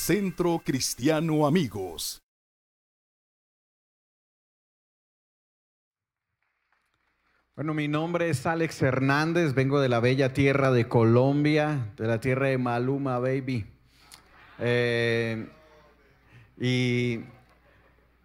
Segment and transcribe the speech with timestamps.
[0.00, 2.22] Centro Cristiano Amigos.
[7.54, 12.18] Bueno, mi nombre es Alex Hernández, vengo de la bella tierra de Colombia, de la
[12.18, 13.66] tierra de Maluma, baby.
[14.58, 15.46] Eh,
[16.58, 17.20] y,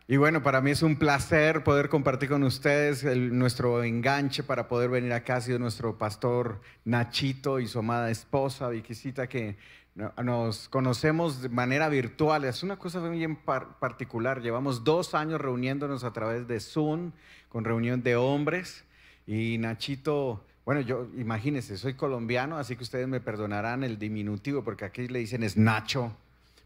[0.08, 4.90] y, bueno, para mí es un placer poder compartir con ustedes nuestro enganche para poder
[4.90, 5.36] venir acá.
[5.36, 9.58] Ha sido nuestro pastor Nachito y su amada esposa, Viquisita, que
[9.96, 12.44] nos conocemos de manera virtual.
[12.44, 14.42] Es una cosa bien particular.
[14.42, 17.12] Llevamos dos años reuniéndonos a través de Zoom,
[17.50, 18.84] con reunión de hombres.
[19.26, 24.86] Y Nachito, bueno, yo imagínense, soy colombiano, así que ustedes me perdonarán el diminutivo, porque
[24.86, 26.16] aquí le dicen es Nacho.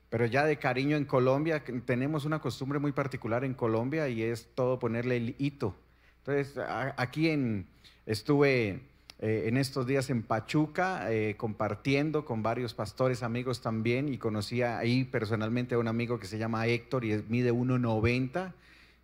[0.09, 4.49] Pero ya de cariño en Colombia, tenemos una costumbre muy particular en Colombia y es
[4.55, 5.75] todo ponerle el hito.
[6.20, 6.59] Entonces,
[6.98, 7.67] aquí en,
[8.07, 8.81] estuve
[9.19, 14.61] eh, en estos días en Pachuca eh, compartiendo con varios pastores amigos también y conocí
[14.61, 18.53] ahí personalmente a un amigo que se llama Héctor y mide 1,90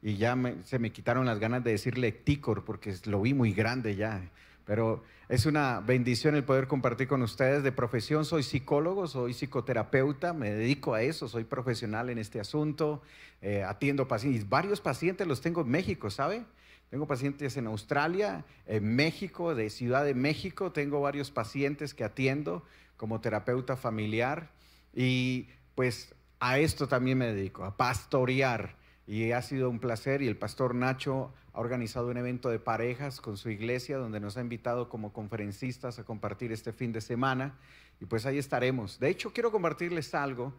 [0.01, 3.95] y ya se me quitaron las ganas de decirle Ticor porque lo vi muy grande
[3.95, 4.21] ya.
[4.65, 7.63] Pero es una bendición el poder compartir con ustedes.
[7.63, 13.01] De profesión soy psicólogo, soy psicoterapeuta, me dedico a eso, soy profesional en este asunto,
[13.41, 14.47] eh, atiendo pacientes.
[14.47, 16.45] Varios pacientes los tengo en México, ¿sabe?
[16.89, 22.63] Tengo pacientes en Australia, en México, de Ciudad de México, tengo varios pacientes que atiendo
[22.97, 24.51] como terapeuta familiar.
[24.93, 28.75] Y pues a esto también me dedico, a pastorear.
[29.07, 30.21] Y ha sido un placer.
[30.21, 34.37] Y el pastor Nacho ha organizado un evento de parejas con su iglesia donde nos
[34.37, 37.57] ha invitado como conferencistas a compartir este fin de semana.
[37.99, 38.99] Y pues ahí estaremos.
[38.99, 40.53] De hecho, quiero compartirles algo.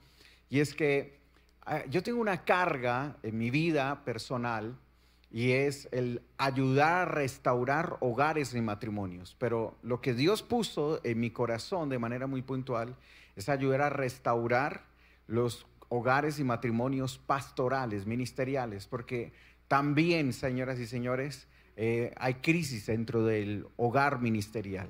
[0.49, 1.19] Y es que
[1.65, 4.77] ah, yo tengo una carga en mi vida personal
[5.31, 9.37] y es el ayudar a restaurar hogares y matrimonios.
[9.39, 12.97] Pero lo que Dios puso en mi corazón de manera muy puntual
[13.35, 14.85] es ayudar a restaurar
[15.27, 19.33] los hogares y matrimonios pastorales, ministeriales, porque
[19.69, 24.89] también, señoras y señores, eh, hay crisis dentro del hogar ministerial.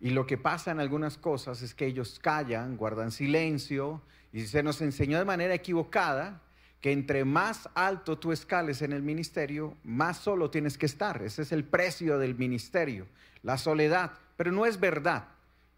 [0.00, 4.02] Y lo que pasa en algunas cosas es que ellos callan, guardan silencio,
[4.32, 6.42] y se nos enseñó de manera equivocada
[6.84, 11.22] que entre más alto tú escales en el ministerio, más solo tienes que estar.
[11.22, 13.06] Ese es el precio del ministerio,
[13.42, 14.12] la soledad.
[14.36, 15.28] Pero no es verdad,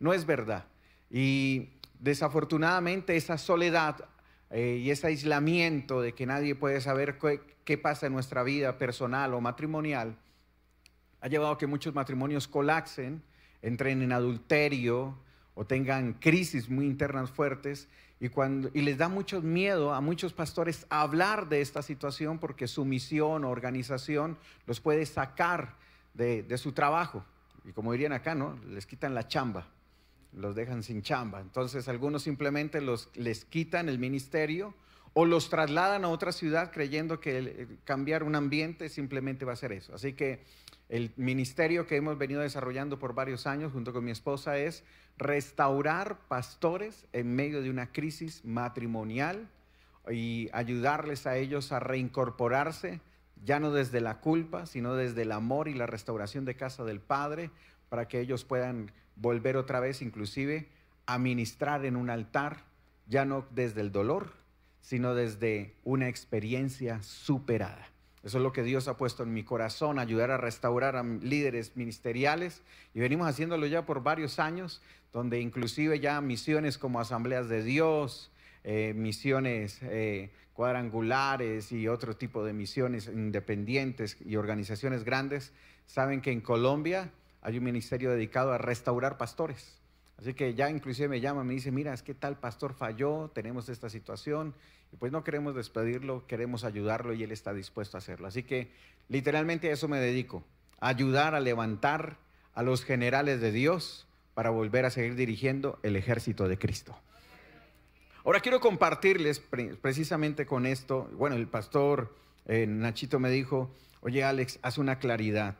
[0.00, 0.65] no es verdad.
[1.09, 1.69] Y
[2.00, 4.09] desafortunadamente esa soledad
[4.50, 7.19] eh, y ese aislamiento de que nadie puede saber
[7.65, 10.17] qué, pasa en nuestra vida personal o matrimonial,
[11.21, 13.23] ha llevado a que muchos matrimonios colapsen,
[13.62, 15.17] entren en adulterio
[15.56, 17.89] o tengan crisis muy internas fuertes
[18.21, 22.69] y, cuando, y les da mucho miedo a muchos pastores hablar de esta situación porque
[22.69, 25.75] su misión o organización los puede sacar
[26.15, 27.25] de, de su trabajo.
[27.65, 28.56] Y como dirían acá, ¿no?
[28.69, 29.67] Les quitan la chamba
[30.37, 31.41] los dejan sin chamba.
[31.41, 34.75] Entonces algunos simplemente los, les quitan el ministerio
[35.15, 39.73] o los trasladan a otra ciudad creyendo que cambiar un ambiente simplemente va a ser
[39.73, 39.94] eso.
[39.94, 40.44] Así que
[40.89, 44.85] el ministerio que hemos venido desarrollando por varios años junto con mi esposa es
[45.19, 49.49] restaurar pastores en medio de una crisis matrimonial
[50.11, 53.01] y ayudarles a ellos a reincorporarse,
[53.45, 57.01] ya no desde la culpa, sino desde el amor y la restauración de casa del
[57.01, 57.51] Padre,
[57.89, 60.69] para que ellos puedan volver otra vez inclusive
[61.07, 62.65] a ministrar en un altar,
[63.09, 64.35] ya no desde el dolor,
[64.81, 67.89] sino desde una experiencia superada.
[68.26, 71.76] Eso es lo que Dios ha puesto en mi corazón, ayudar a restaurar a líderes
[71.76, 72.64] ministeriales.
[72.92, 74.82] Y venimos haciéndolo ya por varios años,
[75.12, 78.32] donde inclusive ya misiones como asambleas de Dios,
[78.64, 85.53] eh, misiones eh, cuadrangulares y otro tipo de misiones independientes y organizaciones grandes,
[85.87, 87.12] saben que en Colombia
[87.43, 89.78] hay un ministerio dedicado a restaurar pastores.
[90.19, 93.69] Así que ya inclusive me llama, me dice, mira, es que tal pastor falló, tenemos
[93.69, 94.54] esta situación,
[94.93, 98.26] y pues no queremos despedirlo, queremos ayudarlo y él está dispuesto a hacerlo.
[98.26, 98.71] Así que
[99.09, 100.43] literalmente a eso me dedico,
[100.81, 102.19] ayudar a levantar
[102.55, 106.96] a los generales de Dios para volver a seguir dirigiendo el ejército de Cristo.
[108.25, 109.41] Ahora quiero compartirles
[109.81, 113.70] precisamente con esto, bueno, el pastor eh, Nachito me dijo,
[114.00, 115.56] oye Alex, haz una claridad.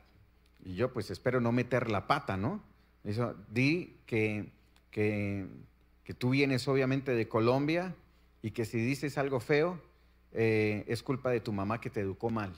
[0.65, 2.61] Y yo pues espero no meter la pata, ¿no?
[3.07, 4.51] Eso, di que,
[4.91, 5.47] que,
[6.17, 7.95] tú vienes obviamente de Colombia
[8.41, 9.81] y que si dices algo feo,
[10.33, 12.51] eh, es culpa de tu mamá que te educó mal.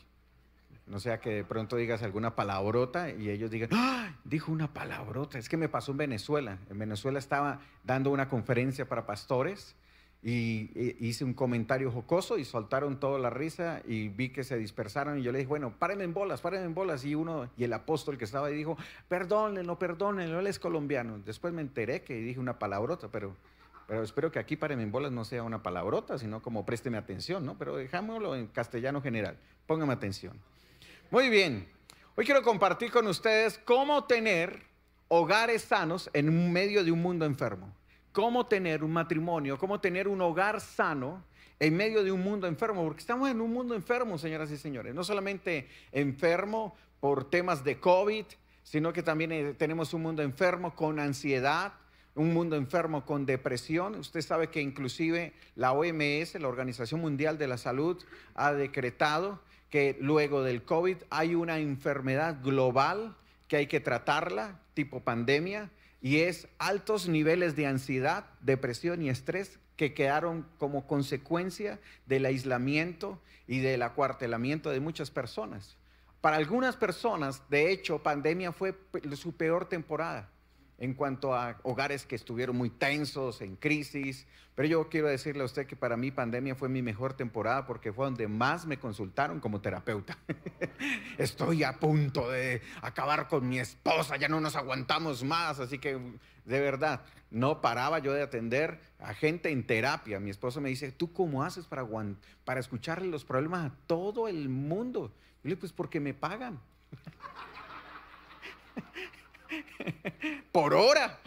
[0.87, 4.15] No sea que de pronto digas alguna palabrota y ellos digan, ¡Ah!
[4.23, 5.37] dijo una palabrota.
[5.37, 6.57] Es que me pasó en Venezuela.
[6.71, 9.75] En Venezuela estaba dando una conferencia para pastores
[10.21, 10.69] y
[10.99, 15.23] hice un comentario jocoso y soltaron toda la risa y vi que se dispersaron y
[15.23, 17.05] yo le dije, bueno, párenme en bolas, párenme en bolas.
[17.05, 18.77] Y uno, y el apóstol que estaba ahí dijo,
[19.07, 21.19] perdónenlo, perdónenlo, él es colombiano.
[21.25, 23.35] Después me enteré que dije una palabrota, pero
[23.87, 27.57] Pero espero que aquí para bolas no sea una palabrota, sino como présteme atención, ¿no?
[27.57, 29.35] Pero dejámoslo en castellano general.
[29.65, 30.37] Póngame atención.
[31.09, 31.67] Muy bien.
[32.15, 34.61] Hoy quiero compartir con ustedes cómo tener
[35.07, 37.73] hogares sanos en medio de un mundo enfermo.
[38.11, 41.23] Cómo tener un matrimonio, cómo tener un hogar sano
[41.59, 44.95] en medio de un mundo enfermo, porque estamos en un mundo enfermo, señoras y señores.
[44.95, 48.25] No solamente enfermo por temas de COVID,
[48.63, 51.73] sino que también eh, tenemos un mundo enfermo con ansiedad,
[52.15, 53.95] un mundo enfermo con depresión.
[53.95, 57.97] Usted sabe que inclusive la OMS, la Organización Mundial de la Salud,
[58.35, 63.15] ha decretado que luego del COVID hay una enfermedad global
[63.47, 65.69] que hay que tratarla, tipo pandemia,
[66.01, 73.21] y es altos niveles de ansiedad, depresión y estrés que quedaron como consecuencia del aislamiento
[73.47, 75.77] y del acuartelamiento de muchas personas.
[76.21, 78.75] Para algunas personas, de hecho, pandemia fue
[79.13, 80.29] su peor temporada
[80.79, 84.25] en cuanto a hogares que estuvieron muy tensos, en crisis.
[84.55, 87.93] Pero yo quiero decirle a usted que para mí pandemia fue mi mejor temporada porque
[87.93, 90.17] fue donde más me consultaron como terapeuta.
[91.17, 95.99] Estoy a punto de acabar con mi esposa, ya no nos aguantamos más, así que
[96.45, 100.19] de verdad, no paraba yo de atender a gente en terapia.
[100.19, 101.85] Mi esposo me dice, ¿tú cómo haces para,
[102.43, 105.13] para escucharle los problemas a todo el mundo?
[105.43, 106.59] Le digo, pues porque me pagan.
[110.51, 111.19] por hora.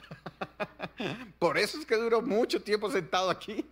[1.38, 3.68] Por eso es que duro mucho tiempo sentado aquí.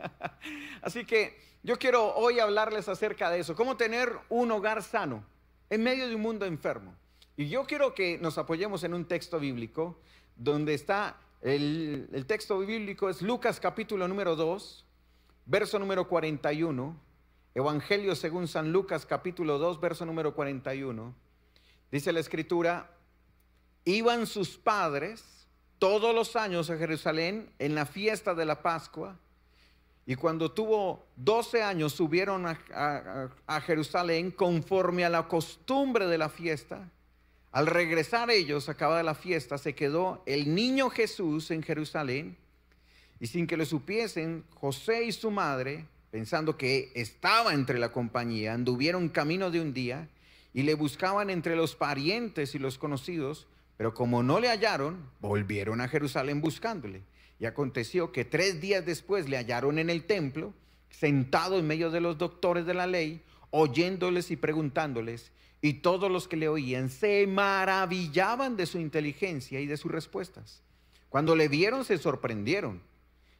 [0.82, 5.24] Así que yo quiero hoy hablarles acerca de eso, cómo tener un hogar sano
[5.70, 6.94] en medio de un mundo enfermo.
[7.36, 9.98] Y yo quiero que nos apoyemos en un texto bíblico
[10.36, 14.84] donde está el, el texto bíblico es Lucas capítulo número 2,
[15.46, 16.96] verso número 41.
[17.54, 21.14] Evangelio según San Lucas capítulo 2, verso número 41.
[21.90, 22.90] Dice la escritura,
[23.84, 25.24] iban sus padres
[25.78, 29.18] todos los años a Jerusalén en la fiesta de la Pascua.
[30.06, 36.88] Y cuando tuvo 12 años subieron a, Jerusalén conforme a la costumbre de la fiesta.
[37.52, 42.36] Al regresar ellos, acabada la fiesta, se quedó el niño Jesús en Jerusalén.
[43.20, 48.54] Y sin que lo supiesen, José y su madre, pensando que estaba entre la compañía,
[48.54, 50.08] anduvieron camino de un día
[50.54, 53.46] y le buscaban entre los parientes y los conocidos
[53.76, 57.02] pero como no le hallaron, volvieron a Jerusalén buscándole.
[57.38, 60.54] Y aconteció que tres días después le hallaron en el templo,
[60.90, 65.32] sentado en medio de los doctores de la ley, oyéndoles y preguntándoles.
[65.60, 70.62] Y todos los que le oían se maravillaban de su inteligencia y de sus respuestas.
[71.08, 72.80] Cuando le vieron se sorprendieron.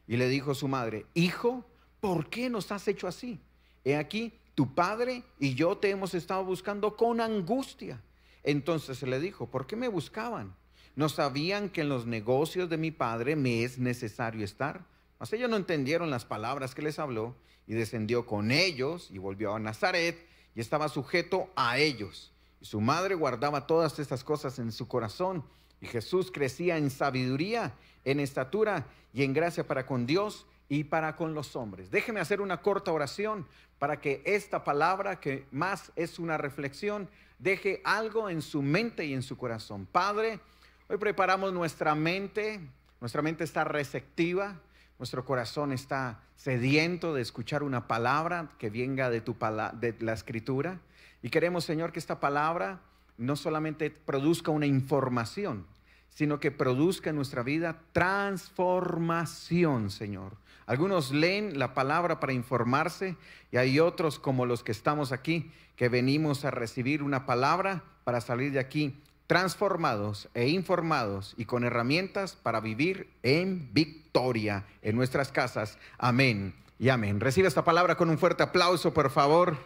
[0.07, 1.65] Y le dijo su madre, Hijo,
[2.01, 3.39] ¿por qué nos has hecho así?
[3.85, 8.01] He aquí, tu padre y yo te hemos estado buscando con angustia.
[8.43, 10.55] Entonces se le dijo, ¿por qué me buscaban?
[10.95, 14.85] ¿No sabían que en los negocios de mi padre me es necesario estar?
[15.19, 17.35] Mas ellos no entendieron las palabras que les habló
[17.65, 22.31] y descendió con ellos y volvió a Nazaret y estaba sujeto a ellos.
[22.61, 25.43] Y su madre guardaba todas estas cosas en su corazón.
[25.81, 27.73] Y Jesús crecía en sabiduría,
[28.05, 31.91] en estatura y en gracia para con Dios y para con los hombres.
[31.91, 33.47] Déjeme hacer una corta oración
[33.79, 37.09] para que esta palabra, que más es una reflexión,
[37.43, 39.85] deje algo en su mente y en su corazón.
[39.85, 40.39] Padre,
[40.87, 42.61] hoy preparamos nuestra mente,
[43.01, 44.61] nuestra mente está receptiva,
[44.97, 49.35] nuestro corazón está sediento de escuchar una palabra que venga de, tu
[49.73, 50.79] de la escritura.
[51.21, 52.79] Y queremos, Señor, que esta palabra
[53.17, 55.67] no solamente produzca una información,
[56.13, 60.37] sino que produzca en nuestra vida transformación, Señor.
[60.65, 63.17] Algunos leen la palabra para informarse
[63.51, 68.21] y hay otros como los que estamos aquí que venimos a recibir una palabra para
[68.21, 68.95] salir de aquí
[69.27, 75.77] transformados e informados y con herramientas para vivir en victoria en nuestras casas.
[75.97, 77.19] Amén y amén.
[77.19, 79.57] Recibe esta palabra con un fuerte aplauso, por favor.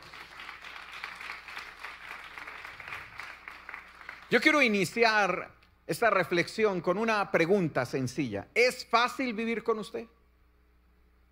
[4.29, 5.56] Yo quiero iniciar
[5.87, 8.47] esta reflexión con una pregunta sencilla.
[8.53, 10.05] ¿Es fácil vivir con usted?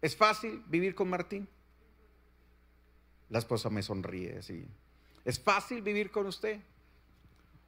[0.02, 1.48] ¿Es fácil vivir con Martín?
[3.30, 4.66] La esposa me sonríe así.
[5.26, 6.62] ¿Es fácil vivir con usted?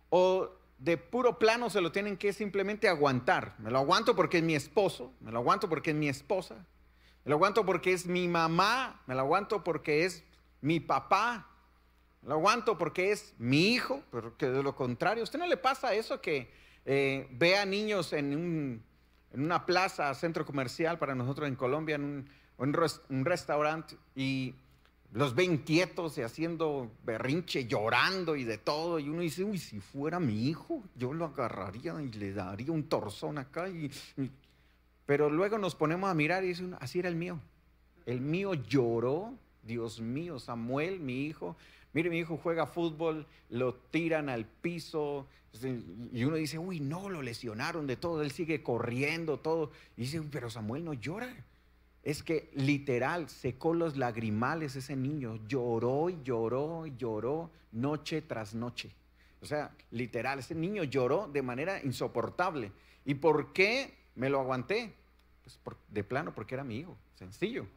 [0.09, 3.55] ¿O de puro plano se lo tienen que simplemente aguantar?
[3.59, 6.55] Me lo aguanto porque es mi esposo, me lo aguanto porque es mi esposa,
[7.25, 10.23] me lo aguanto porque es mi mamá, me lo aguanto porque es
[10.61, 11.49] mi papá,
[12.21, 15.47] me lo aguanto porque es mi hijo, pero que de lo contrario, ¿a usted no
[15.47, 16.49] le pasa eso que
[16.87, 18.87] eh, ve a niños en un
[19.33, 22.27] en una plaza, centro comercial para nosotros en Colombia, en
[22.57, 24.55] un, restaurante, y
[25.11, 28.99] los ven inquietos y haciendo berrinche, llorando y de todo.
[28.99, 32.89] Y uno dice, uy, si fuera mi hijo, yo lo agarraría y le daría un
[32.89, 33.69] torzón acá.
[33.69, 33.91] Y,
[35.05, 37.39] Pero luego nos ponemos a mirar y dicen, así era el mío.
[38.05, 41.55] El mío lloró, Dios mío, Samuel, mi hijo.
[41.93, 45.27] Mire, mi hijo juega fútbol, lo tiran al piso.
[45.63, 48.21] Y uno dice, uy, no, lo lesionaron de todo.
[48.21, 49.71] Él sigue corriendo, todo.
[49.95, 51.33] Y dice, pero Samuel no llora.
[52.03, 55.39] Es que literal secó los lagrimales ese niño.
[55.47, 58.91] Lloró y lloró y lloró noche tras noche.
[59.41, 62.71] O sea, literal, ese niño lloró de manera insoportable.
[63.05, 64.93] ¿Y por qué me lo aguanté?
[65.63, 66.97] Pues de plano, porque era mi hijo.
[67.15, 67.67] Sencillo.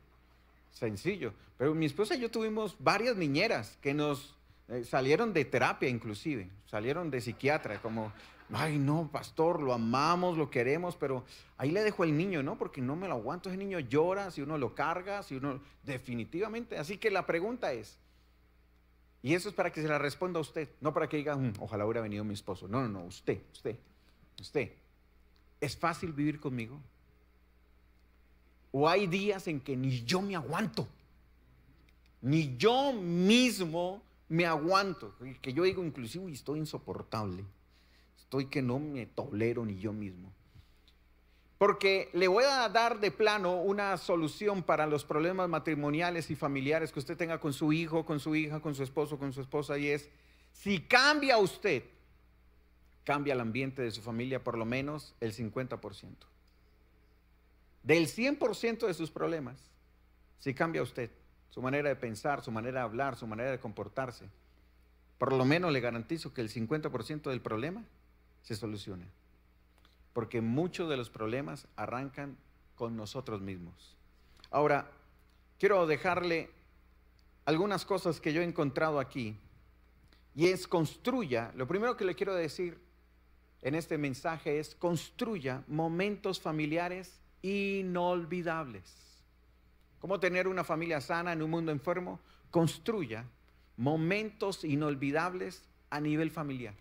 [0.73, 1.33] Sencillo.
[1.59, 4.37] Pero mi esposa y yo tuvimos varias niñeras que nos
[4.71, 8.13] eh, salieron de terapia inclusive, salieron de psiquiatra, como,
[8.53, 11.25] ay no, pastor, lo amamos, lo queremos, pero
[11.59, 12.57] ahí le dejo el niño, ¿no?
[12.57, 16.79] Porque no me lo aguanto, ese niño llora, si uno lo carga, si uno, definitivamente.
[16.79, 17.99] Así que la pregunta es,
[19.23, 21.55] y eso es para que se la responda a usted, no para que diga, mm,
[21.59, 22.69] ojalá hubiera venido mi esposo.
[22.69, 23.77] No, no, no, usted, usted,
[24.41, 24.71] usted.
[25.61, 26.81] ¿Es fácil vivir conmigo?
[28.71, 30.87] ¿O hay días en que ni yo me aguanto?
[32.23, 34.01] Ni yo mismo
[34.31, 35.15] me aguanto.
[35.43, 37.45] Que yo digo, inclusive, estoy insoportable.
[38.17, 40.33] Estoy que no me tolero ni yo mismo.
[41.59, 46.91] Porque le voy a dar de plano una solución para los problemas matrimoniales y familiares
[46.91, 49.77] que usted tenga con su hijo, con su hija, con su esposo, con su esposa.
[49.77, 50.09] Y es,
[50.53, 51.83] si cambia usted,
[53.05, 56.15] cambia el ambiente de su familia por lo menos el 50%.
[57.83, 59.59] Del 100% de sus problemas,
[60.39, 61.11] si cambia usted
[61.51, 64.29] su manera de pensar, su manera de hablar, su manera de comportarse,
[65.19, 67.85] por lo menos le garantizo que el 50% del problema
[68.43, 69.07] se soluciona
[70.13, 72.37] porque muchos de los problemas arrancan
[72.75, 73.97] con nosotros mismos.
[74.51, 74.91] Ahora,
[75.59, 76.51] quiero dejarle
[77.45, 79.37] algunas cosas que yo he encontrado aquí,
[80.35, 82.79] y es construya, lo primero que le quiero decir
[83.63, 89.10] en este mensaje es construya momentos familiares inolvidables.
[90.01, 92.21] ¿Cómo tener una familia sana en un mundo enfermo?
[92.51, 93.25] Construya
[93.77, 96.75] momentos inolvidables a nivel familiar.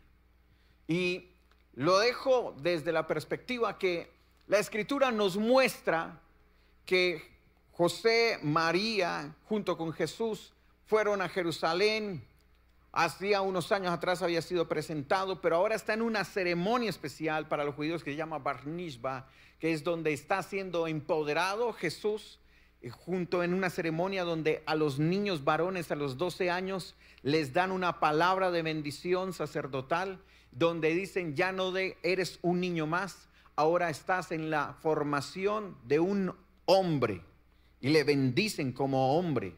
[0.88, 1.30] Y
[1.74, 4.12] lo dejo desde la perspectiva que
[4.48, 6.20] la escritura nos muestra
[6.86, 7.22] que
[7.72, 10.54] José, María, junto con Jesús,
[10.86, 12.26] fueron a Jerusalén.
[12.92, 17.64] Hacía unos años atrás había sido presentado, pero ahora está en una ceremonia especial para
[17.64, 18.64] los judíos que se llama Bar
[19.60, 22.40] que es donde está siendo empoderado Jesús,
[22.90, 27.72] junto en una ceremonia donde a los niños varones a los 12 años les dan
[27.72, 30.20] una palabra de bendición sacerdotal
[30.52, 36.00] donde dicen, ya no de, eres un niño más, ahora estás en la formación de
[36.00, 36.34] un
[36.66, 37.22] hombre
[37.82, 39.56] y le bendicen como hombre.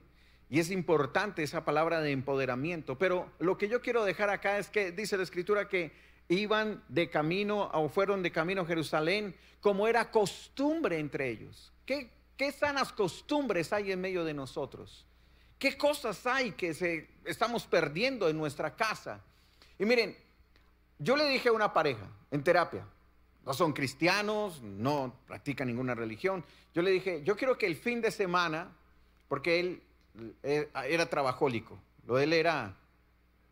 [0.49, 2.97] Y es importante esa palabra de empoderamiento.
[2.97, 5.93] Pero lo que yo quiero dejar acá es que dice la escritura que
[6.27, 11.71] iban de camino o fueron de camino a Jerusalén como era costumbre entre ellos.
[11.85, 12.09] ¿Qué,
[12.41, 15.05] qué sanas costumbres hay en medio de nosotros?
[15.60, 19.21] ¿Qué cosas hay que se, estamos perdiendo en nuestra casa?
[19.77, 20.17] Y miren,
[20.98, 22.83] yo le dije a una pareja en terapia,
[23.45, 26.43] no son cristianos, no practican ninguna religión.
[26.74, 28.71] Yo le dije, yo quiero que el fin de semana,
[29.27, 29.83] porque él
[30.41, 32.75] eh, era trabajólico, lo de él era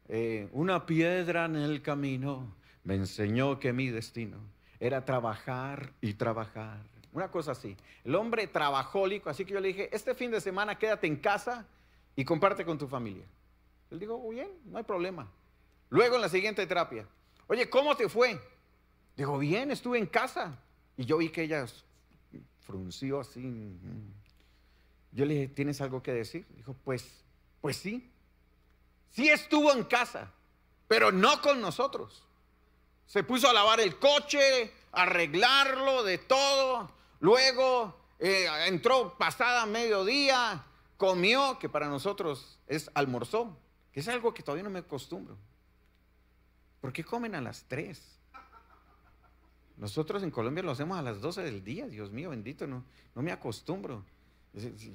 [0.08, 4.40] eh, una piedra en el camino, me enseñó que mi destino
[4.80, 6.89] era trabajar y trabajar.
[7.12, 7.76] Una cosa así.
[8.04, 11.66] El hombre trabajólico, así que yo le dije, este fin de semana quédate en casa
[12.16, 13.26] y comparte con tu familia.
[13.90, 15.28] Él dijo, bien, no hay problema.
[15.90, 17.08] Luego en la siguiente terapia,
[17.50, 18.40] Oye, ¿cómo te fue?
[19.18, 20.56] Digo, bien, estuve en casa.
[20.96, 21.66] Y yo vi que ella
[22.62, 23.42] frunció así.
[25.12, 26.46] Yo le dije, ¿tienes algo que decir?
[26.56, 27.24] Dijo, pues,
[27.60, 28.08] pues sí.
[29.10, 30.32] Sí estuvo en casa,
[30.88, 32.24] pero no con nosotros.
[33.08, 36.92] Se puso a lavar el coche, arreglarlo de todo.
[37.20, 40.64] Luego eh, entró pasada mediodía,
[40.98, 43.58] comió, que para nosotros es almorzó,
[43.92, 45.38] que es algo que todavía no me acostumbro.
[46.82, 48.20] ¿Por qué comen a las 3?
[49.78, 52.84] Nosotros en Colombia lo hacemos a las 12 del día, Dios mío, bendito, no,
[53.16, 54.04] no me acostumbro.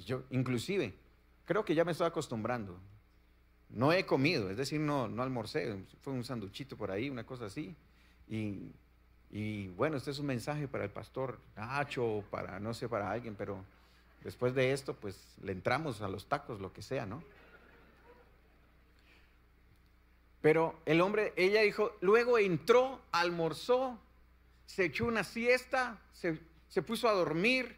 [0.05, 0.93] Yo, inclusive,
[1.45, 2.79] creo que ya me estoy acostumbrando.
[3.69, 7.47] No he comido, es decir, no, no almorcé, fue un sanduchito por ahí, una cosa
[7.47, 7.75] así.
[8.27, 8.71] Y,
[9.37, 13.35] y bueno, este es un mensaje para el pastor Nacho, para no sé, para alguien,
[13.35, 13.65] pero
[14.23, 17.21] después de esto, pues le entramos a los tacos, lo que sea, ¿no?
[20.39, 23.99] Pero el hombre, ella dijo, luego entró, almorzó,
[24.67, 27.75] se echó una siesta, se, puso a dormir.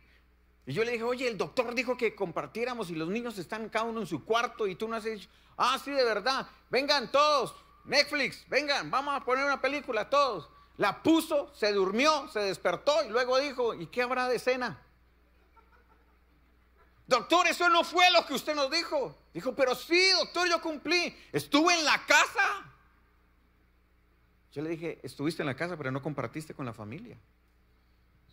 [0.68, 3.86] Y yo le dije, oye, el doctor dijo que compartiéramos y los niños están cada
[3.86, 7.56] uno en su cuarto y tú no has dicho, ah, sí, de verdad, vengan todos,
[7.86, 10.52] Netflix, vengan, vamos a poner una película todos.
[10.78, 14.80] La puso, se durmió, se despertó y luego dijo, ¿y qué habrá de cena?
[17.08, 19.18] Doctor, eso no fue lo que usted nos dijo.
[19.34, 21.16] Dijo, pero sí, doctor, yo cumplí.
[21.32, 22.66] Estuve en la casa.
[24.52, 27.18] Yo le dije, estuviste en la casa, pero no compartiste con la familia.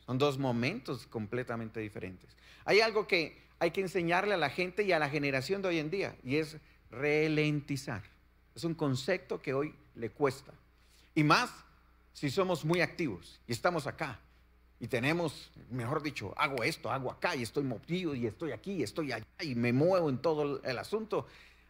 [0.05, 2.37] Son dos momentos completamente diferentes.
[2.65, 5.79] Hay algo que hay que enseñarle a la gente y a la generación de hoy
[5.79, 6.59] en día, y es
[6.91, 8.03] ralentizar.
[8.55, 10.53] Es un concepto que hoy le cuesta.
[11.15, 11.51] Y más
[12.15, 14.21] si somos muy activos y estamos acá
[14.81, 18.83] y tenemos, mejor dicho, hago esto, hago acá y estoy movido y estoy aquí y
[18.83, 21.27] estoy allá y me muevo en todo el asunto.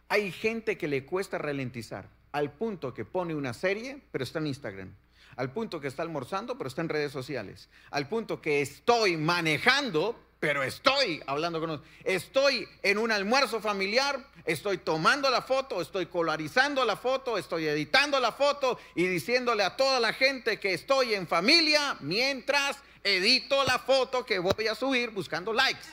[0.07, 4.47] Hay gente que le cuesta ralentizar al punto que pone una serie, pero está en
[4.47, 4.93] Instagram.
[5.35, 7.69] Al punto que está almorzando, pero está en redes sociales.
[7.89, 11.91] Al punto que estoy manejando, pero estoy hablando con nosotros.
[12.03, 18.19] Estoy en un almuerzo familiar, estoy tomando la foto, estoy colarizando la foto, estoy editando
[18.19, 23.79] la foto y diciéndole a toda la gente que estoy en familia mientras edito la
[23.79, 25.87] foto que voy a subir buscando likes.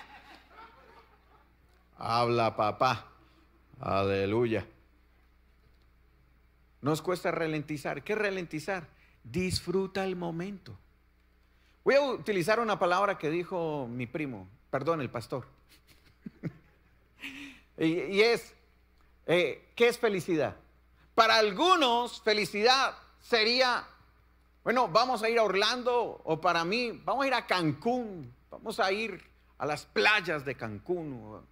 [1.98, 3.06] Habla papá.
[3.80, 4.66] Aleluya.
[6.80, 8.02] Nos cuesta ralentizar.
[8.02, 8.88] ¿Qué ralentizar?
[9.22, 10.76] Disfruta el momento.
[11.84, 15.48] Voy a utilizar una palabra que dijo mi primo, perdón, el pastor.
[17.78, 18.54] y, es,
[19.26, 20.56] eh, ¿qué es felicidad?
[21.16, 23.84] Para algunos, felicidad sería,
[24.62, 28.78] bueno, vamos a ir a Orlando o para mí, vamos a ir a Cancún, vamos
[28.78, 29.20] a ir
[29.58, 31.42] a las playas de Cancún o,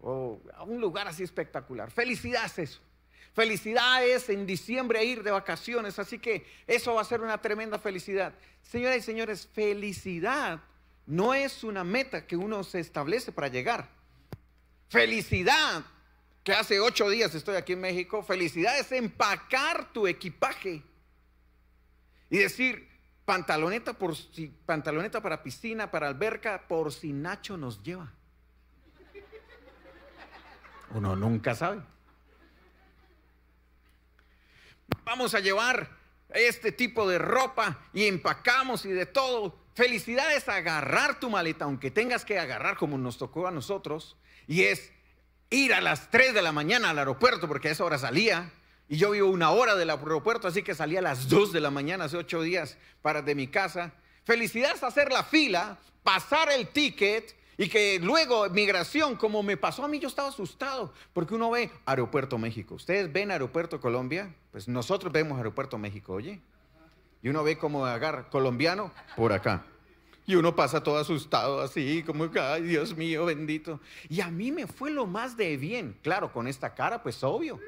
[0.00, 1.92] o a un lugar así espectacular.
[1.92, 2.80] Felicidad es eso.
[3.32, 7.78] Felicidad es en diciembre ir de vacaciones, así que eso va a ser una tremenda
[7.78, 8.34] felicidad.
[8.62, 10.60] Señoras y señores, felicidad
[11.06, 13.88] no es una meta que uno se establece para llegar.
[14.88, 15.84] Felicidad,
[16.42, 20.82] que hace ocho días estoy aquí en México, felicidad es empacar tu equipaje
[22.30, 22.88] y decir,
[23.24, 28.12] pantaloneta, por si, pantaloneta para piscina, para alberca, por si Nacho nos lleva.
[30.92, 31.82] Uno nunca sabe.
[35.04, 35.98] Vamos a llevar
[36.30, 39.58] este tipo de ropa y empacamos y de todo.
[39.74, 44.62] Felicidad es agarrar tu maleta, aunque tengas que agarrar como nos tocó a nosotros, y
[44.62, 44.92] es
[45.50, 48.52] ir a las 3 de la mañana al aeropuerto, porque a esa hora salía,
[48.88, 51.70] y yo vivo una hora del aeropuerto, así que salía a las 2 de la
[51.70, 53.92] mañana hace 8 días para de mi casa.
[54.24, 59.84] Felicidad es hacer la fila, pasar el ticket y que luego migración, como me pasó
[59.84, 62.76] a mí, yo estaba asustado, porque uno ve Aeropuerto México.
[62.76, 66.40] Ustedes ven Aeropuerto Colombia, pues nosotros vemos Aeropuerto México, oye.
[67.22, 69.66] Y uno ve como agarra colombiano por acá.
[70.24, 73.78] Y uno pasa todo asustado así, como, ay Dios mío, bendito.
[74.08, 75.98] Y a mí me fue lo más de bien.
[76.00, 77.60] Claro, con esta cara, pues obvio.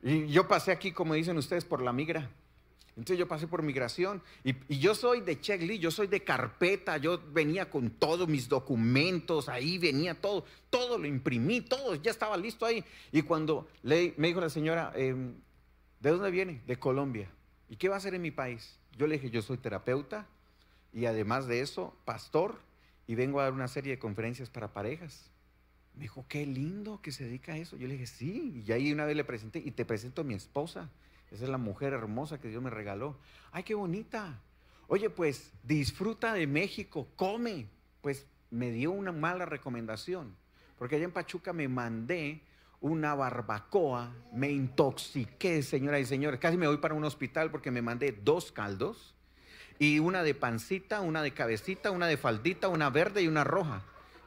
[0.00, 2.30] Y, yo pasé aquí, como dicen ustedes, por la migra.
[2.96, 7.20] Entonces yo pasé por migración y, yo soy de checklist, yo soy de carpeta, yo
[7.32, 12.64] venía con todos mis documentos, ahí venía todo, todo lo imprimí, todo, ya estaba listo
[12.64, 12.84] ahí.
[13.10, 15.34] Y cuando le, me dijo la señora, em,
[16.00, 16.62] ¿de dónde viene?
[16.66, 17.28] De Colombia.
[17.68, 18.78] ¿Y qué va a hacer en mi país?
[18.96, 20.26] Yo le dije, yo soy terapeuta
[20.92, 22.60] y además de eso, pastor
[23.06, 25.30] y vengo a dar una serie de conferencias para parejas.
[25.94, 27.76] Me dijo, qué lindo que se dedica a eso.
[27.76, 30.34] Yo le dije, sí, y ahí una vez le presenté y te presento a mi
[30.34, 30.90] esposa.
[31.34, 33.16] Esa es la mujer hermosa que Dios me regaló.
[33.50, 34.40] Ay, qué bonita.
[34.86, 37.66] Oye, pues disfruta de México, come.
[38.02, 40.36] Pues me dio una mala recomendación,
[40.78, 42.40] porque allá en Pachuca me mandé
[42.80, 46.38] una barbacoa, me intoxiqué, señoras y señores.
[46.38, 49.16] Casi me voy para un hospital porque me mandé dos caldos
[49.80, 53.82] y una de pancita, una de cabecita, una de faldita, una verde y una roja.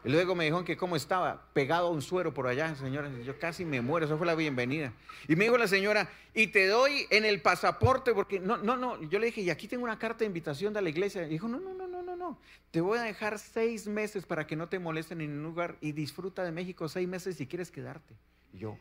[0.08, 3.12] Y luego me dijeron que cómo estaba, pegado a un suero por allá, señora.
[3.26, 4.94] Yo casi me muero, eso fue la bienvenida.
[5.28, 9.04] Y me dijo la señora, y te doy en el pasaporte, porque no, no, no.
[9.10, 11.24] Yo le dije, y aquí tengo una carta de invitación de la iglesia.
[11.24, 12.40] Y dijo, no, no, no, no, no, no.
[12.72, 15.92] Te voy a dejar seis meses para que no te molesten en ningún lugar y
[15.92, 18.16] disfruta de México seis meses si quieres quedarte.
[18.54, 18.78] Y yo,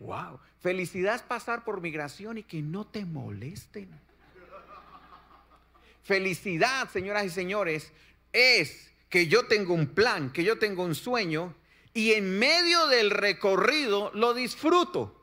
[0.00, 0.38] wow.
[0.60, 3.88] Felicidad es pasar por migración y que no te molesten.
[6.02, 7.90] Felicidad, señoras y señores,
[8.34, 11.54] es que yo tengo un plan, que yo tengo un sueño
[11.94, 15.14] y en medio del recorrido lo disfruto.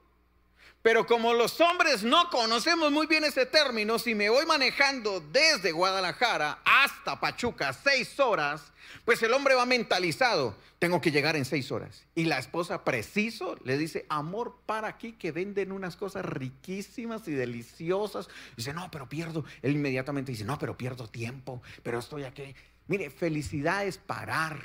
[0.82, 5.72] Pero como los hombres no conocemos muy bien ese término, si me voy manejando desde
[5.72, 8.72] Guadalajara hasta Pachuca seis horas,
[9.04, 12.06] pues el hombre va mentalizado, tengo que llegar en seis horas.
[12.14, 17.32] Y la esposa preciso le dice, amor, para aquí que venden unas cosas riquísimas y
[17.32, 18.30] deliciosas.
[18.56, 19.44] dice, no, pero pierdo.
[19.64, 22.54] Él inmediatamente dice, no, pero pierdo tiempo, pero estoy aquí.
[22.88, 24.60] Mire, felicidad es parar.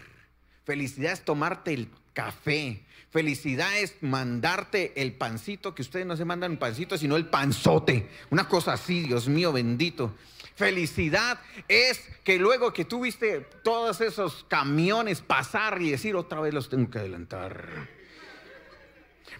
[0.65, 2.85] Felicidad es tomarte el café.
[3.11, 8.09] Felicidad es mandarte el pancito, que ustedes no se mandan un pancito, sino el panzote.
[8.31, 10.15] Una cosa así, Dios mío bendito.
[10.55, 16.55] Felicidad es que luego que tú viste todos esos camiones pasar y decir otra vez
[16.55, 17.89] los tengo que adelantar.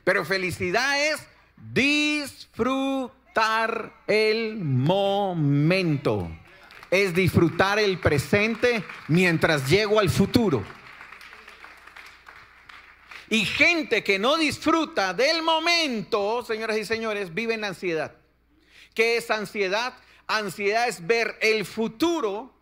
[0.03, 1.25] Pero felicidad es
[1.73, 6.31] disfrutar el momento.
[6.91, 10.65] Es disfrutar el presente mientras llego al futuro.
[13.29, 18.17] Y gente que no disfruta del momento, señoras y señores, vive en ansiedad.
[18.93, 19.95] ¿Qué es ansiedad?
[20.27, 22.53] Ansiedad es ver el futuro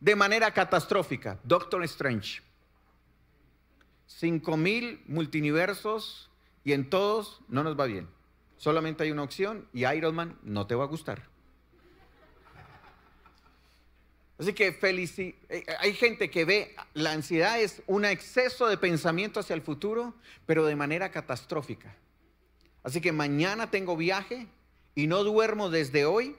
[0.00, 1.38] de manera catastrófica.
[1.44, 2.42] Doctor Strange.
[4.06, 6.30] Cinco mil multiversos
[6.64, 8.08] y en todos no nos va bien.
[8.56, 11.22] Solamente hay una opción y Iron Man no te va a gustar.
[14.38, 19.54] Así que eh, hay gente que ve la ansiedad es un exceso de pensamiento hacia
[19.54, 20.14] el futuro,
[20.46, 21.94] pero de manera catastrófica.
[22.84, 24.46] Así que mañana tengo viaje
[24.94, 26.36] y no duermo desde hoy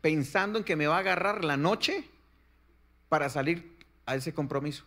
[0.00, 2.04] pensando en que me va a agarrar la noche
[3.10, 4.84] para salir a ese compromiso.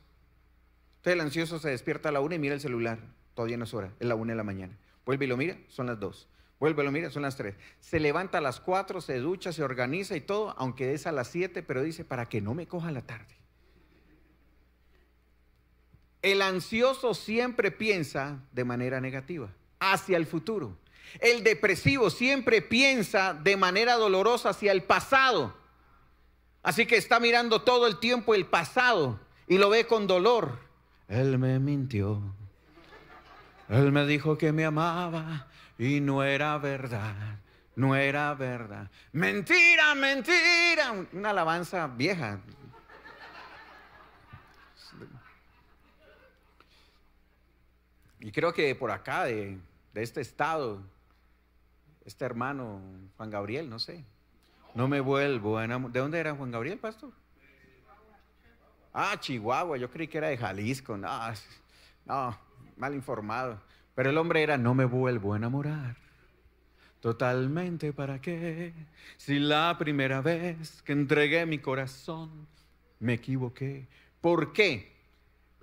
[0.97, 2.97] Entonces el ansioso se despierta a la una y mira el celular.
[3.35, 4.75] Todavía no es hora, es la una de la mañana.
[5.05, 6.27] Vuelve y lo mira, son las dos.
[6.59, 7.55] Vuelve, lo mira, son las 3.
[7.79, 11.27] Se levanta a las 4, se ducha, se organiza y todo, aunque es a las
[11.27, 13.35] 7, pero dice, para que no me coja la tarde.
[16.21, 20.77] El ansioso siempre piensa de manera negativa, hacia el futuro.
[21.19, 25.55] El depresivo siempre piensa de manera dolorosa hacia el pasado.
[26.63, 30.57] Así que está mirando todo el tiempo el pasado y lo ve con dolor.
[31.07, 32.21] Él me mintió.
[33.69, 37.39] Él me dijo que me amaba y no era verdad,
[37.75, 38.89] no era verdad.
[39.11, 40.91] Mentira, mentira.
[41.11, 42.39] Una alabanza vieja.
[48.19, 49.59] Y creo que por acá, de,
[49.93, 50.81] este estado,
[52.05, 52.81] este hermano
[53.17, 54.03] Juan Gabriel, no sé,
[54.73, 57.11] no me vuelvo ¿De dónde era Juan Gabriel, pastor?
[58.91, 60.97] Ah, Chihuahua, yo creí que era de Jalisco.
[60.97, 61.09] No,
[62.05, 62.37] no
[62.77, 63.59] mal informado.
[63.95, 65.95] Pero el hombre era, no me vuelvo a enamorar.
[66.99, 68.73] Totalmente para qué,
[69.17, 72.47] si la primera vez que entregué mi corazón
[72.99, 73.87] me equivoqué.
[74.21, 74.95] ¿Por qué?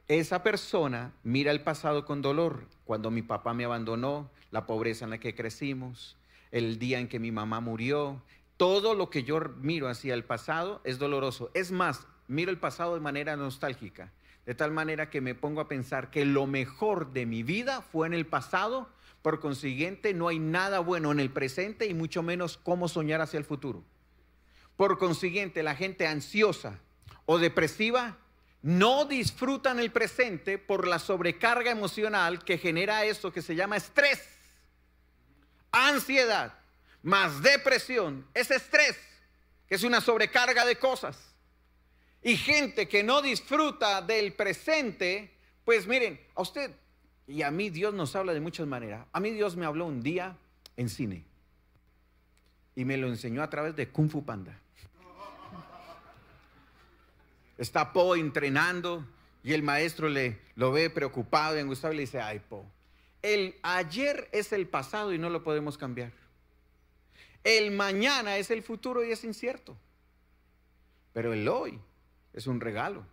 [0.09, 2.66] Esa persona mira el pasado con dolor.
[2.85, 6.16] Cuando mi papá me abandonó, la pobreza en la que crecimos,
[6.53, 8.23] el día en que mi mamá murió,
[8.57, 11.51] todo lo que yo miro hacia el pasado es doloroso.
[11.55, 14.12] Es más, miro el pasado de manera nostálgica.
[14.47, 18.07] De tal manera que me pongo a pensar que lo mejor de mi vida fue
[18.07, 18.89] en el pasado,
[19.23, 23.39] por consiguiente no hay nada bueno en el presente y mucho menos cómo soñar hacia
[23.39, 23.85] el futuro.
[24.77, 26.81] Por consiguiente, la gente ansiosa
[27.25, 28.19] o depresiva
[28.63, 33.77] no disfruta en el presente por la sobrecarga emocional que genera eso que se llama
[33.77, 34.21] estrés,
[35.71, 36.55] ansiedad,
[37.03, 38.99] más depresión, es estrés,
[39.69, 41.32] que es una sobrecarga de cosas
[42.23, 45.33] y gente que no disfruta del presente,
[45.65, 46.71] pues miren, a usted
[47.27, 49.07] y a mí Dios nos habla de muchas maneras.
[49.13, 50.37] A mí Dios me habló un día
[50.77, 51.25] en cine
[52.75, 54.59] y me lo enseñó a través de Kung Fu Panda.
[57.59, 59.07] Está Po entrenando
[59.45, 62.67] y el maestro le lo ve preocupado y angustiado y le dice, ay Po,
[63.21, 66.13] el ayer es el pasado y no lo podemos cambiar.
[67.45, 69.77] El mañana es el futuro y es incierto.
[71.13, 71.81] Pero el hoy
[72.33, 73.05] es un regalo.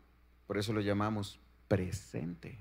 [0.47, 2.58] Por eso lo llamamos presente.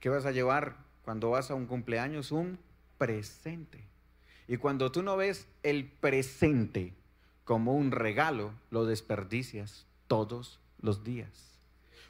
[0.00, 2.32] ¿Qué vas a llevar cuando vas a un cumpleaños?
[2.32, 2.58] Un
[2.98, 3.84] presente.
[4.48, 6.94] Y cuando tú no ves el presente
[7.44, 11.50] como un regalo, lo desperdicias todos los días.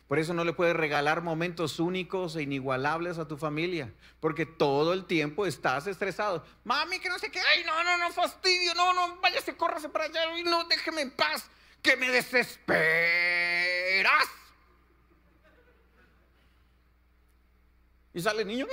[0.09, 4.93] Por eso no le puedes regalar momentos únicos e inigualables a tu familia, porque todo
[4.93, 6.45] el tiempo estás estresado.
[6.65, 10.07] Mami, que no sé qué, ay, no, no, no, fastidio, no, no, váyase, córrase para
[10.07, 11.49] allá, no, déjeme en paz
[11.83, 12.51] que me desesperas.
[18.13, 18.67] Y sale el niño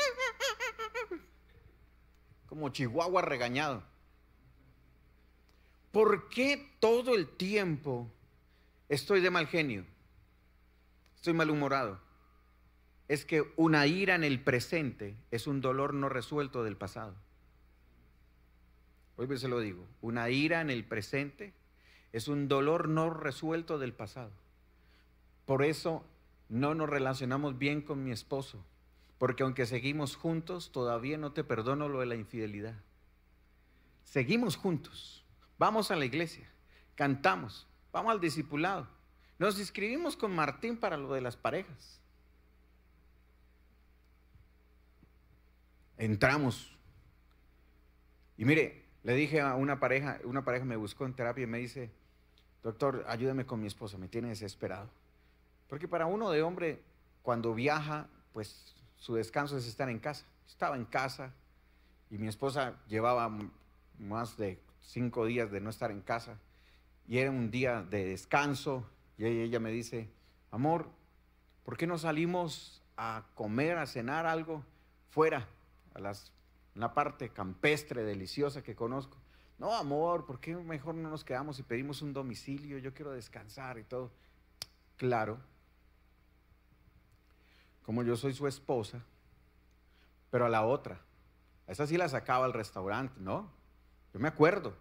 [2.48, 3.84] como chihuahua regañado.
[5.92, 8.12] ¿Por qué todo el tiempo
[8.90, 9.86] estoy de mal genio?
[11.16, 12.00] Estoy malhumorado.
[13.08, 17.16] Es que una ira en el presente es un dolor no resuelto del pasado.
[19.16, 19.86] Hoy se lo digo.
[20.02, 21.54] Una ira en el presente
[22.14, 24.32] es un dolor no resuelto del pasado.
[25.46, 26.04] Por eso
[26.50, 28.64] no nos relacionamos bien con mi esposo,
[29.18, 32.76] porque aunque seguimos juntos, todavía no te perdono lo de la infidelidad.
[34.04, 35.26] Seguimos juntos,
[35.58, 36.50] vamos a la iglesia,
[36.96, 38.88] cantamos, vamos al discipulado,
[39.40, 41.98] nos inscribimos con Martín para lo de las parejas.
[45.98, 46.72] entramos.
[48.38, 51.60] Y mire, le dije a una pareja, una pareja me buscó en terapia y me
[51.60, 51.90] dice,
[52.62, 54.90] doctor, ayúdame con mi esposa, me tiene desesperado.
[55.70, 56.82] Porque para uno de hombre,
[57.22, 60.26] cuando viaja, pues su descanso es estar en casa.
[60.46, 61.34] Estaba en casa
[62.10, 63.32] y mi esposa llevaba
[63.98, 66.38] más de cinco días de no estar en casa
[67.08, 70.10] y era un día de descanso y ella me dice,
[70.52, 70.90] amor,
[71.64, 74.66] ¿por qué no salimos a comer, a cenar algo
[75.12, 75.48] fuera,
[75.94, 76.34] a las,
[76.78, 79.18] una parte campestre, deliciosa que conozco?
[79.58, 82.78] No, amor, ¿por qué mejor no nos quedamos y pedimos un domicilio?
[82.78, 84.12] Yo quiero descansar y todo.
[84.96, 85.40] Claro,
[87.82, 89.02] como yo soy su esposa,
[90.30, 91.02] pero a la otra,
[91.68, 93.52] a esa sí la sacaba al restaurante, ¿no?
[94.14, 94.76] Yo me acuerdo.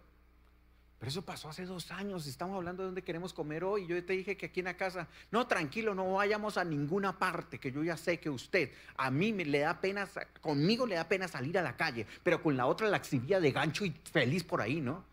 [0.99, 2.25] Pero eso pasó hace dos años.
[2.25, 3.85] Estamos hablando de dónde queremos comer hoy.
[3.85, 7.59] Yo te dije que aquí en la casa, no, tranquilo, no vayamos a ninguna parte,
[7.59, 10.07] que yo ya sé que usted, a mí me le da pena,
[10.41, 13.51] conmigo le da pena salir a la calle, pero con la otra la exhibía de
[13.51, 15.03] gancho y feliz por ahí, ¿no?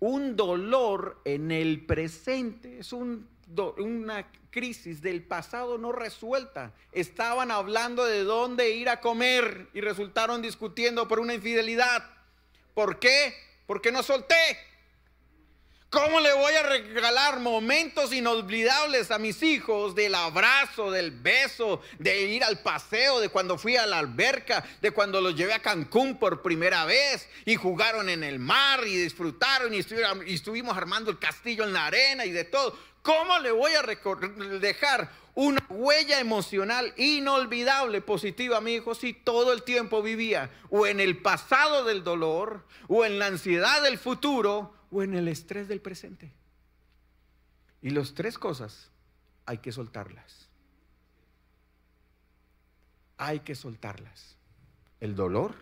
[0.00, 3.26] Un dolor en el presente es un
[3.78, 6.72] una crisis del pasado no resuelta.
[6.92, 12.04] Estaban hablando de dónde ir a comer y resultaron discutiendo por una infidelidad.
[12.74, 13.34] ¿Por qué?
[13.66, 14.34] Porque no solté.
[15.90, 22.24] ¿Cómo le voy a regalar momentos inolvidables a mis hijos del abrazo, del beso, de
[22.24, 26.18] ir al paseo, de cuando fui a la alberca, de cuando los llevé a Cancún
[26.18, 29.78] por primera vez y jugaron en el mar y disfrutaron y
[30.34, 32.78] estuvimos armando el castillo en la arena y de todo?
[33.00, 33.82] ¿Cómo le voy a
[34.60, 40.86] dejar una huella emocional inolvidable, positiva a mi hijo si todo el tiempo vivía o
[40.86, 45.68] en el pasado del dolor, o en la ansiedad del futuro, o en el estrés
[45.68, 46.32] del presente?
[47.80, 48.90] Y las tres cosas
[49.46, 50.48] hay que soltarlas.
[53.16, 54.36] Hay que soltarlas.
[55.00, 55.54] El dolor,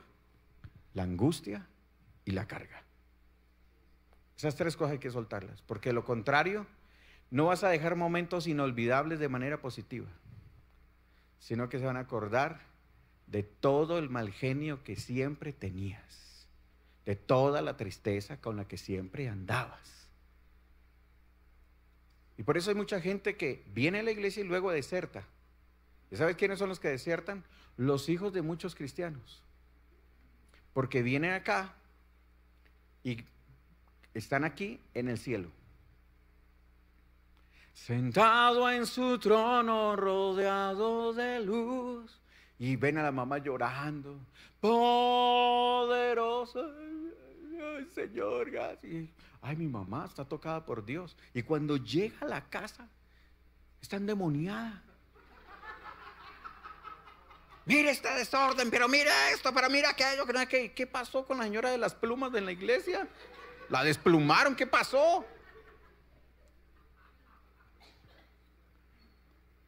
[0.95, 1.67] la angustia
[2.25, 2.83] y la carga.
[4.37, 6.67] Esas tres cosas hay que soltarlas, porque lo contrario
[7.31, 10.09] no vas a dejar momentos inolvidables de manera positiva,
[11.39, 12.61] sino que se van a acordar
[13.27, 16.26] de todo el mal genio que siempre tenías,
[17.07, 20.09] de toda la tristeza con la que siempre andabas.
[22.37, 25.25] Y por eso hay mucha gente que viene a la iglesia y luego deserta.
[26.11, 27.45] ¿Y sabes quiénes son los que desertan?
[27.79, 29.43] Los hijos de muchos cristianos.
[30.75, 31.75] Porque vienen acá
[33.03, 33.25] y
[34.13, 35.51] están aquí en el cielo
[37.77, 42.19] sentado en su trono rodeado de luz.
[42.59, 44.19] Y ven a la mamá llorando,
[44.61, 46.73] poderoso,
[47.95, 48.51] Señor.
[49.43, 51.17] Ay, mi mamá está tocada por Dios.
[51.35, 52.89] Y cuando llega a la casa,
[53.81, 54.83] está endemoniada.
[57.65, 60.25] Mira este desorden, pero mira esto, pero mira aquello.
[60.49, 63.09] ¿Qué, ¿Qué pasó con la señora de las plumas de la iglesia?
[63.69, 65.25] La desplumaron, ¿qué pasó?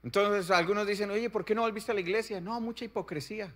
[0.05, 2.40] Entonces algunos dicen, oye, ¿por qué no volviste a la iglesia?
[2.40, 3.53] No, mucha hipocresía.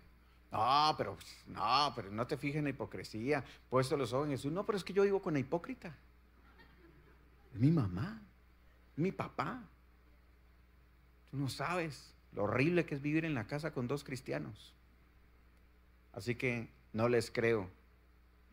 [0.53, 3.43] No, pero no, pero no te fijes en la hipocresía.
[3.71, 4.53] Puesto los ojos en Jesús.
[4.53, 5.97] No, pero es que yo vivo con la hipócrita.
[7.55, 8.21] Mi mamá,
[8.97, 9.63] mi papá.
[11.31, 14.75] Tú no sabes lo horrible que es vivir en la casa con dos cristianos.
[16.13, 17.71] Así que no les creo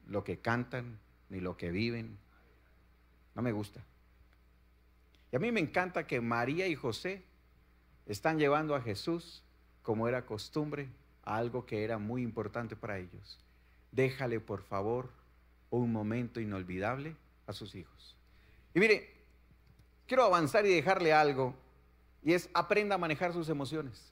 [0.08, 2.18] lo que cantan ni lo que viven.
[3.36, 3.84] No me gusta.
[5.34, 7.26] Y a mí me encanta que María y José
[8.06, 9.44] están llevando a Jesús,
[9.84, 10.90] como era costumbre,
[11.23, 13.39] algo que era muy importante para ellos.
[13.91, 15.10] Déjale, por favor,
[15.69, 17.15] un momento inolvidable
[17.47, 18.15] a sus hijos.
[18.73, 19.10] Y mire,
[20.08, 21.55] quiero avanzar y dejarle algo,
[22.23, 24.12] y es aprenda a manejar sus emociones.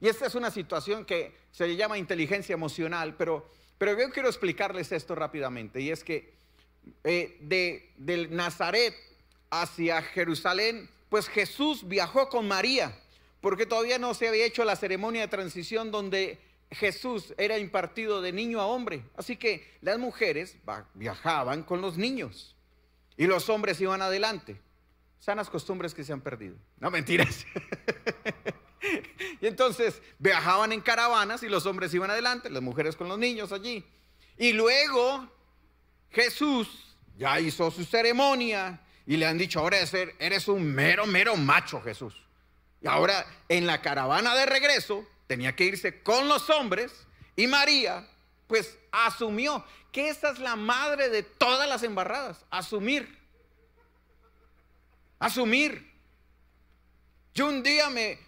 [0.00, 3.48] Y esta es una situación que se le llama inteligencia emocional, pero,
[3.78, 6.34] pero yo quiero explicarles esto rápidamente, y es que
[7.04, 8.94] eh, de, del Nazaret
[9.50, 12.94] hacia Jerusalén, pues Jesús viajó con María
[13.48, 16.38] porque todavía no se había hecho la ceremonia de transición donde
[16.70, 19.04] Jesús era impartido de niño a hombre.
[19.16, 20.58] Así que las mujeres
[20.92, 22.54] viajaban con los niños
[23.16, 24.60] y los hombres iban adelante.
[25.18, 26.56] Sanas costumbres que se han perdido.
[26.78, 27.46] No mentiras.
[29.40, 33.50] y entonces viajaban en caravanas y los hombres iban adelante, las mujeres con los niños
[33.50, 33.82] allí.
[34.36, 35.26] Y luego
[36.10, 39.78] Jesús ya hizo su ceremonia y le han dicho, ahora
[40.18, 42.27] eres un mero, mero macho Jesús.
[42.80, 48.08] Y ahora en la caravana de regreso tenía que irse con los hombres y María
[48.46, 53.18] pues asumió que esa es la madre de todas las embarradas, asumir.
[55.18, 55.92] Asumir.
[57.34, 58.18] Yo un día me,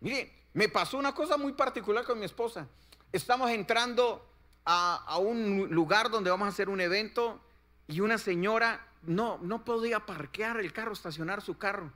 [0.00, 2.66] mire, me pasó una cosa muy particular con mi esposa.
[3.12, 4.26] estamos entrando
[4.64, 7.40] a, a un lugar donde vamos a hacer un evento
[7.88, 11.92] y una señora no, no podía parquear el carro, estacionar su carro.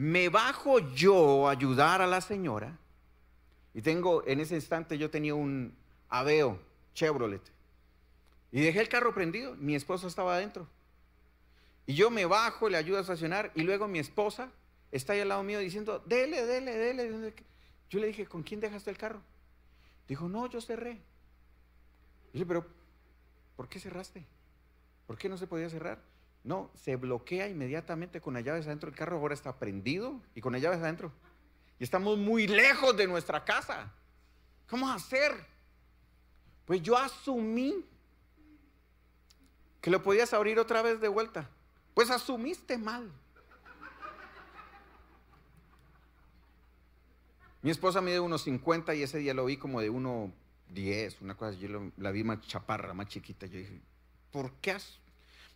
[0.00, 2.78] Me bajo yo a ayudar a la señora
[3.74, 5.76] y tengo, en ese instante yo tenía un
[6.08, 6.58] Aveo
[6.94, 7.42] Chevrolet
[8.50, 10.66] y dejé el carro prendido, mi esposa estaba adentro.
[11.84, 14.50] Y yo me bajo, le ayudo a estacionar y luego mi esposa
[14.90, 17.34] está ahí al lado mío diciendo, dele, dele, dele.
[17.90, 19.20] Yo le dije, ¿con quién dejaste el carro?
[20.08, 20.92] Dijo, no, yo cerré.
[22.30, 22.66] Y dije, pero
[23.54, 24.24] ¿por qué cerraste?
[25.06, 26.00] ¿Por qué no se podía cerrar?
[26.42, 28.88] No, se bloquea inmediatamente con las llaves adentro.
[28.88, 31.12] El carro ahora está prendido y con las llaves adentro.
[31.78, 33.92] Y estamos muy lejos de nuestra casa.
[34.68, 35.32] ¿Cómo hacer?
[36.64, 37.84] Pues yo asumí
[39.80, 41.48] que lo podías abrir otra vez de vuelta.
[41.94, 43.10] Pues asumiste mal.
[47.62, 51.58] Mi esposa mide unos 50 y ese día lo vi como de 1,10, una cosa,
[51.58, 53.46] yo la vi más chaparra, más chiquita.
[53.46, 53.80] Yo dije,
[54.30, 54.76] ¿por qué?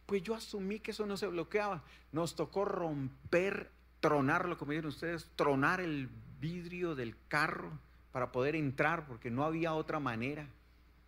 [0.06, 1.82] Pues yo asumí que eso no se bloqueaba.
[2.12, 6.08] Nos tocó romper, tronarlo, como dicen ustedes, tronar el
[6.40, 7.70] vidrio del carro
[8.12, 10.46] para poder entrar, porque no había otra manera.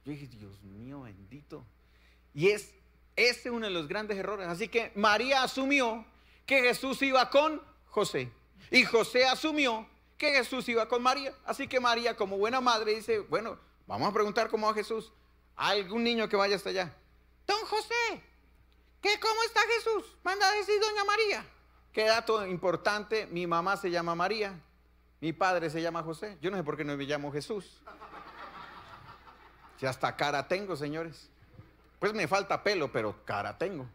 [0.04, 1.64] Yo dije, Dios mío, bendito.
[2.34, 2.72] Y es
[3.16, 4.46] ese uno de los grandes errores.
[4.48, 6.04] Así que María asumió
[6.44, 8.30] que Jesús iba con José.
[8.70, 9.86] Y José asumió
[10.18, 11.34] que Jesús iba con María.
[11.44, 15.12] Así que María, como buena madre, dice, bueno, vamos a preguntar cómo va Jesús.
[15.56, 16.94] algún niño que vaya hasta allá.
[17.46, 18.22] Don José,
[19.06, 20.04] ¿qué cómo está Jesús?
[20.24, 21.46] Manda a decir doña María.
[21.92, 24.58] Qué dato importante, mi mamá se llama María,
[25.20, 26.36] mi padre se llama José.
[26.42, 27.80] Yo no sé por qué no me llamo Jesús.
[29.78, 31.30] Si hasta cara tengo, señores.
[32.00, 33.86] Pues me falta pelo, pero cara tengo.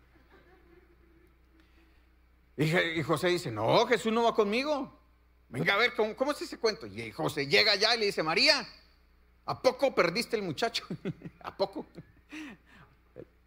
[2.58, 4.98] Y José dice, no, Jesús no va conmigo.
[5.50, 6.88] Venga a ver, ¿cómo, es ese cuento?
[6.88, 8.66] Y José llega allá y le dice, María,
[9.46, 10.86] ¿a poco perdiste el muchacho?
[11.42, 11.86] ¿A poco?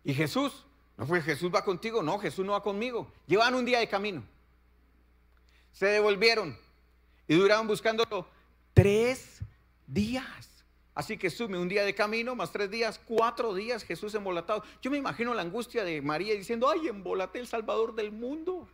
[0.05, 0.67] Y Jesús,
[0.97, 3.11] no fue Jesús va contigo, no, Jesús no va conmigo.
[3.27, 4.23] Llevan un día de camino.
[5.73, 6.57] Se devolvieron
[7.27, 8.29] y duraron buscándolo
[8.73, 9.41] tres
[9.87, 10.65] días.
[10.95, 14.63] Así que sume un día de camino, más tres días, cuatro días Jesús embolatado.
[14.81, 18.69] Yo me imagino la angustia de María diciendo, ay, embolaté el Salvador del mundo.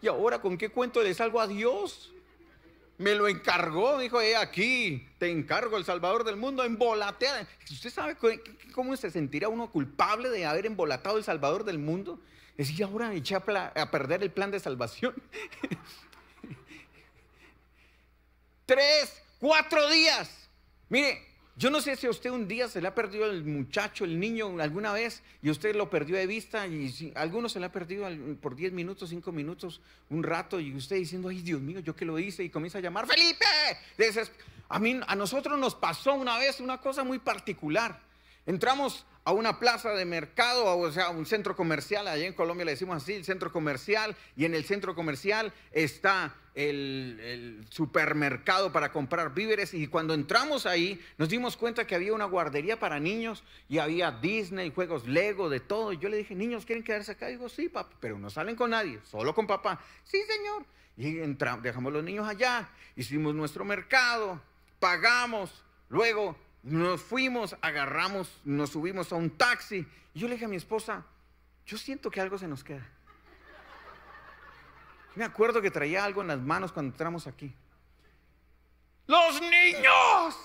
[0.00, 2.12] ¿Y ahora con qué cuento le salgo a Dios?
[2.98, 7.46] Me lo encargó, dijo, eh, aquí te encargo el Salvador del mundo, embolatear.
[7.70, 8.16] ¿Usted sabe
[8.72, 12.18] cómo se sentirá uno culpable de haber embolatado el Salvador del mundo?
[12.56, 15.14] Decir, ahora eché a perder el plan de salvación.
[18.66, 20.48] Tres, cuatro días.
[20.88, 21.22] Mire,
[21.58, 24.20] yo no sé si a usted un día se le ha perdido el muchacho, el
[24.20, 27.72] niño alguna vez y usted lo perdió de vista y si, algunos se le ha
[27.72, 28.06] perdido
[28.42, 32.04] por 10 minutos, 5 minutos, un rato y usted diciendo, ay Dios mío, yo que
[32.04, 33.46] lo hice y comienza a llamar, Felipe.
[34.68, 38.00] A, mí, a nosotros nos pasó una vez una cosa muy particular.
[38.44, 42.70] Entramos a una plaza de mercado, o sea, un centro comercial, allá en Colombia le
[42.70, 49.34] decimos así, el centro comercial, y en el centro comercial está el, supermercado para comprar
[49.34, 53.78] víveres, y cuando entramos ahí nos dimos cuenta que había una guardería para niños, y
[53.78, 57.28] había Disney, juegos Lego, de todo, y yo le dije, niños, ¿quieren quedarse acá?
[57.28, 59.80] Y digo, sí, papá, pero no salen con nadie, solo con papá.
[60.04, 60.64] Sí, señor.
[60.96, 64.40] Y entramos, dejamos los niños allá, hicimos nuestro mercado,
[64.78, 69.86] pagamos, luego nos fuimos, agarramos, nos subimos a un taxi.
[70.14, 71.04] Y yo le dije a mi esposa,
[71.64, 72.86] yo siento que algo se nos queda.
[75.14, 77.54] Me acuerdo que traía algo en las manos cuando entramos aquí.
[79.06, 80.36] ¡Los niños!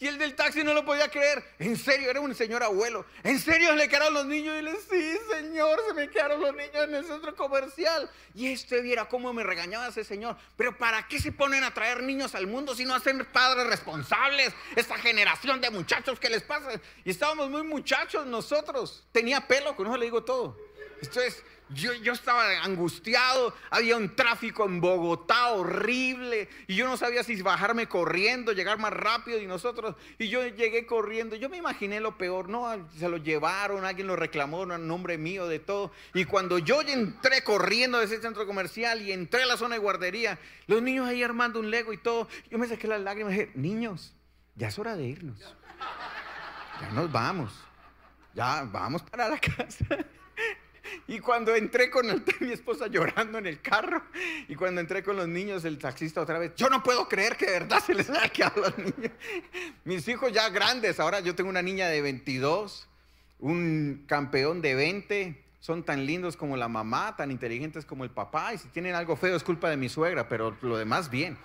[0.00, 1.44] Y el del taxi no lo podía creer.
[1.58, 3.04] En serio, era un señor abuelo.
[3.22, 4.58] ¿En serio le quedaron los niños?
[4.58, 8.10] Y le sí, señor, se me quedaron los niños en el centro comercial.
[8.34, 10.38] Y este viera cómo me regañaba ese señor.
[10.56, 14.54] Pero ¿para qué se ponen a traer niños al mundo si no hacen padres responsables?
[14.74, 16.80] Esta generación de muchachos que les pasa.
[17.04, 19.04] Y estábamos muy muchachos nosotros.
[19.12, 20.56] Tenía pelo, con eso le digo todo.
[21.02, 27.40] Entonces, yo, estaba angustiado, había un tráfico en Bogotá horrible y yo no sabía si
[27.42, 32.18] bajarme corriendo, llegar más rápido y nosotros, y yo llegué corriendo, yo me imaginé lo
[32.18, 35.92] peor, no, se lo llevaron, alguien lo reclamó, en nombre mío, de todo.
[36.14, 39.80] Y cuando yo entré corriendo de ese centro comercial y entré a la zona de
[39.80, 43.38] guardería, los niños ahí armando un lego y todo, yo me saqué las lágrimas y
[43.38, 44.12] dije, niños,
[44.56, 45.38] ya es hora de irnos,
[46.80, 47.52] ya nos vamos,
[48.34, 49.86] ya vamos para la casa.
[51.06, 52.06] Y cuando entré con
[52.40, 54.02] mi esposa llorando en el carro,
[54.48, 57.46] y cuando entré con los niños, el taxista otra vez, yo no puedo creer que
[57.46, 59.12] de verdad se les haya quedado a los niños.
[59.84, 62.88] Mis hijos ya grandes, ahora yo tengo una niña de 22,
[63.40, 68.54] un campeón de 20, son tan lindos como la mamá, tan inteligentes como el papá,
[68.54, 71.36] y si tienen algo feo es culpa de mi suegra, pero lo demás bien.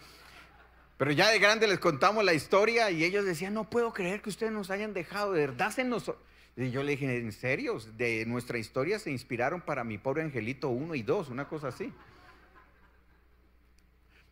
[0.97, 4.29] Pero ya de grande les contamos la historia y ellos decían, no puedo creer que
[4.29, 6.11] ustedes nos hayan dejado, de verdad se nos...
[6.57, 7.79] Y yo le dije, ¿en serio?
[7.97, 11.93] De nuestra historia se inspiraron para mi pobre angelito 1 y 2, una cosa así.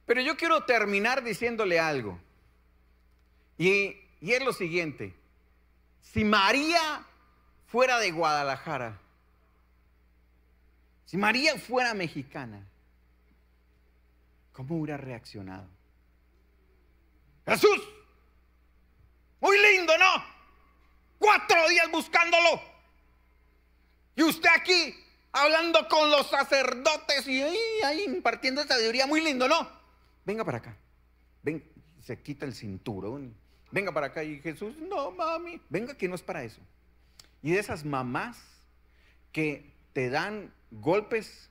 [0.05, 2.19] Pero yo quiero terminar diciéndole algo.
[3.57, 5.13] Y, y es lo siguiente.
[6.01, 7.05] Si María
[7.67, 8.99] fuera de Guadalajara,
[11.05, 12.65] si María fuera mexicana,
[14.53, 15.67] ¿cómo hubiera reaccionado?
[17.45, 17.81] Jesús,
[19.41, 20.32] muy lindo, ¿no?
[21.23, 22.61] Cuatro días buscándolo.
[24.13, 24.93] Y usted aquí
[25.31, 29.69] hablando con los sacerdotes y ahí, impartiendo sabiduría, muy lindo, ¿no?
[30.25, 30.75] Venga para acá.
[31.41, 31.63] Ven,
[32.01, 33.33] se quita el cinturón.
[33.71, 36.59] Venga para acá y Jesús, no mami, venga que no es para eso.
[37.41, 38.37] Y de esas mamás
[39.31, 41.49] que te dan golpes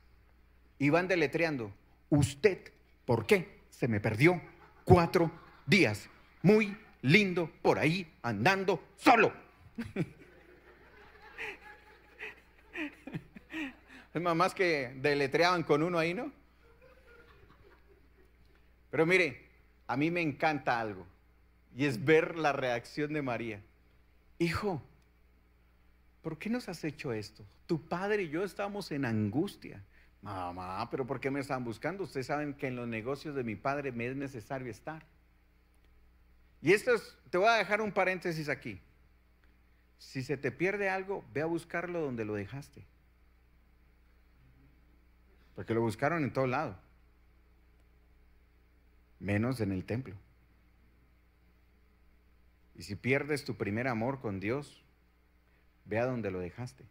[0.78, 1.72] y van deletreando,
[2.10, 2.58] usted,
[3.06, 4.38] ¿por qué se me perdió
[4.84, 5.32] cuatro
[5.64, 6.10] días?
[6.42, 9.41] Muy lindo por ahí andando solo.
[14.14, 16.30] Es mamás que deletreaban con uno ahí, ¿no?
[18.90, 19.48] Pero mire,
[19.86, 21.06] a mí me encanta algo
[21.74, 23.62] y es ver la reacción de María.
[24.38, 24.82] Hijo,
[26.20, 27.46] ¿por qué nos has hecho esto?
[27.66, 29.82] Tu padre y yo estamos en angustia.
[30.20, 32.04] Mamá, pero ¿por qué me están buscando?
[32.04, 35.06] Ustedes saben que en los negocios de mi padre me es necesario estar.
[36.60, 38.78] Y esto es, te voy a dejar un paréntesis aquí.
[40.02, 42.84] Si se te pierde algo, ve a buscarlo donde lo dejaste.
[45.54, 46.76] Porque lo buscaron en todo lado.
[49.20, 50.14] Menos en el templo.
[52.74, 54.84] Y si pierdes tu primer amor con Dios,
[55.86, 56.84] ve a donde lo dejaste.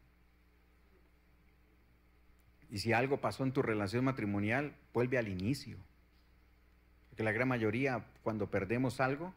[2.72, 5.78] Y si algo pasó en tu relación matrimonial, vuelve al inicio.
[7.09, 9.32] Porque la gran mayoría, cuando perdemos algo,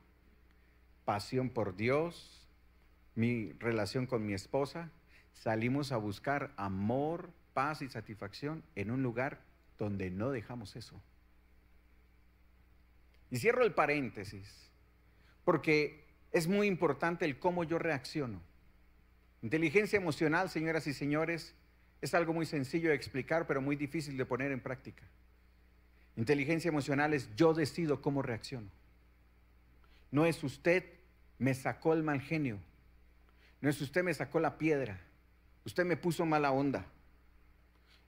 [1.05, 2.44] pasión por Dios,
[3.15, 4.91] mi relación con mi esposa,
[5.33, 9.41] salimos a buscar amor, paz y satisfacción en un lugar
[9.79, 11.01] donde no dejamos eso.
[13.31, 14.71] Y cierro el paréntesis,
[15.45, 18.41] porque es muy importante el cómo yo reacciono.
[19.43, 21.55] Inteligencia emocional, señoras y señores,
[22.01, 25.03] es algo muy sencillo de explicar, pero muy difícil de poner en práctica.
[26.17, 28.69] Inteligencia emocional es yo decido cómo reacciono.
[30.11, 30.85] No es usted
[31.39, 32.59] me sacó el mal genio.
[33.65, 35.01] No es usted me sacó la piedra.
[35.65, 36.85] Usted me puso mala onda.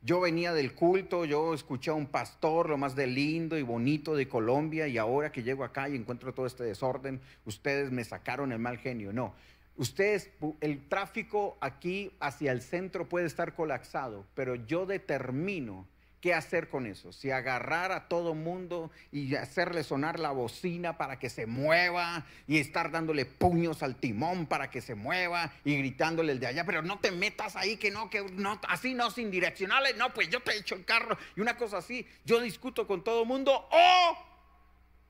[0.02, 4.14] Yo venía del culto, yo escuché a un pastor, lo más de lindo y bonito
[4.14, 8.52] de Colombia, y ahora que llego acá y encuentro todo este desorden, ustedes me sacaron
[8.52, 9.14] el mal genio.
[9.14, 9.34] No,
[9.78, 10.28] ustedes,
[10.60, 15.86] el tráfico aquí hacia el centro puede estar colapsado, pero yo determino
[16.26, 17.12] qué hacer con eso.
[17.12, 22.58] Si agarrar a todo mundo y hacerle sonar la bocina para que se mueva y
[22.58, 26.82] estar dándole puños al timón para que se mueva y gritándole el de allá, pero
[26.82, 30.40] no te metas ahí que no, que no, así no, sin direccionales, no, pues yo
[30.40, 32.04] te echo el carro y una cosa así.
[32.24, 34.18] Yo discuto con todo mundo o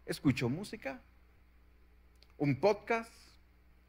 [0.04, 1.00] escucho música,
[2.36, 3.10] un podcast,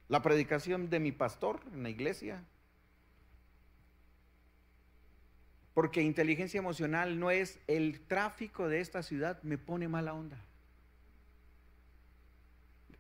[0.07, 2.45] la predicación de mi pastor en la iglesia,
[5.77, 10.35] Porque inteligencia emocional no es el tráfico de esta ciudad me pone mala onda.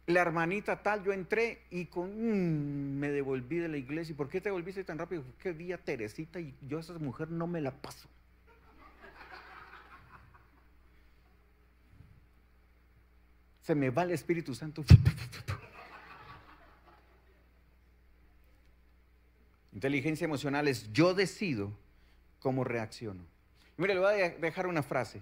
[0.05, 4.13] La hermanita tal, yo entré y con mm, me devolví de la iglesia.
[4.13, 5.23] ¿Y por qué te volviste tan rápido?
[5.23, 8.07] Porque vi Teresita y yo a esa mujer no me la paso.
[13.63, 14.85] Se me va el Espíritu Santo.
[19.73, 21.86] Inteligencia emocional es yo decido
[22.47, 23.25] cómo reacciono.
[23.75, 25.21] Mire, le voy a dejar una frase.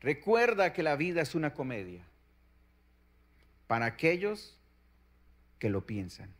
[0.00, 2.02] Recuerda que la vida es una comedia
[3.68, 4.58] para aquellos
[5.60, 6.30] que lo piensan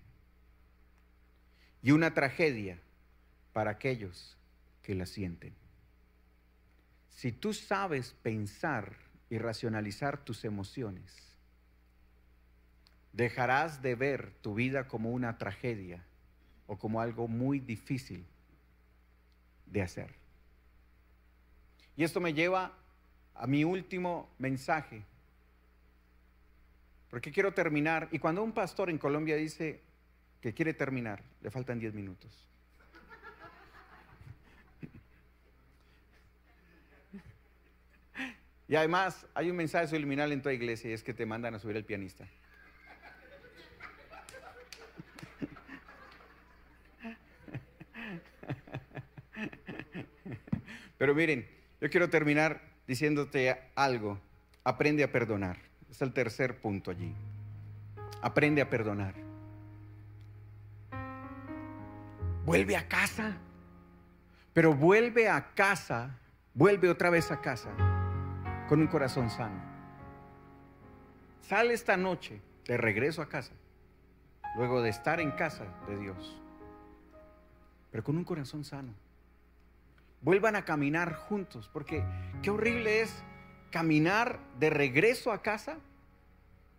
[1.84, 2.80] y una tragedia
[3.52, 4.36] para aquellos
[4.82, 5.54] que la sienten.
[7.10, 8.96] Si tú sabes pensar
[9.30, 11.14] y racionalizar tus emociones,
[13.12, 16.02] dejarás de ver tu vida como una tragedia
[16.66, 18.26] o como algo muy difícil
[19.72, 20.14] de hacer.
[21.96, 22.72] Y esto me lleva
[23.34, 25.02] a mi último mensaje,
[27.10, 28.08] porque quiero terminar.
[28.12, 29.80] Y cuando un pastor en Colombia dice
[30.40, 32.48] que quiere terminar, le faltan 10 minutos.
[38.68, 41.58] Y además hay un mensaje subliminal en toda iglesia y es que te mandan a
[41.58, 42.26] subir el pianista.
[51.02, 51.48] Pero miren,
[51.80, 54.20] yo quiero terminar diciéndote algo.
[54.62, 55.56] aprende a perdonar.
[55.90, 57.12] Es el tercer punto allí.
[58.20, 59.12] Aprende a perdonar.
[62.44, 63.36] Vuelve a casa.
[64.52, 66.20] Pero vuelve a casa,
[66.54, 67.70] vuelve otra vez a casa
[68.68, 69.60] con un corazón sano.
[71.40, 73.54] Sale esta noche de regreso a casa,
[74.54, 76.40] luego de estar en casa de Dios,
[77.90, 79.01] pero con un corazón sano.
[80.22, 82.04] Vuelvan a caminar juntos, porque
[82.42, 83.24] qué horrible es
[83.70, 85.78] caminar de regreso a casa,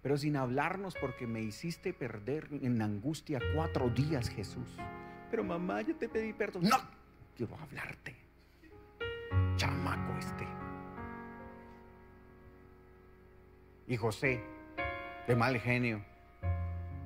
[0.01, 4.77] pero sin hablarnos porque me hiciste perder en angustia cuatro días, Jesús.
[5.29, 6.63] Pero mamá, yo te pedí perdón.
[6.63, 6.77] No,
[7.35, 8.15] quiero hablarte.
[9.57, 10.47] Chamaco este.
[13.87, 14.41] Y José,
[15.27, 16.03] de mal genio.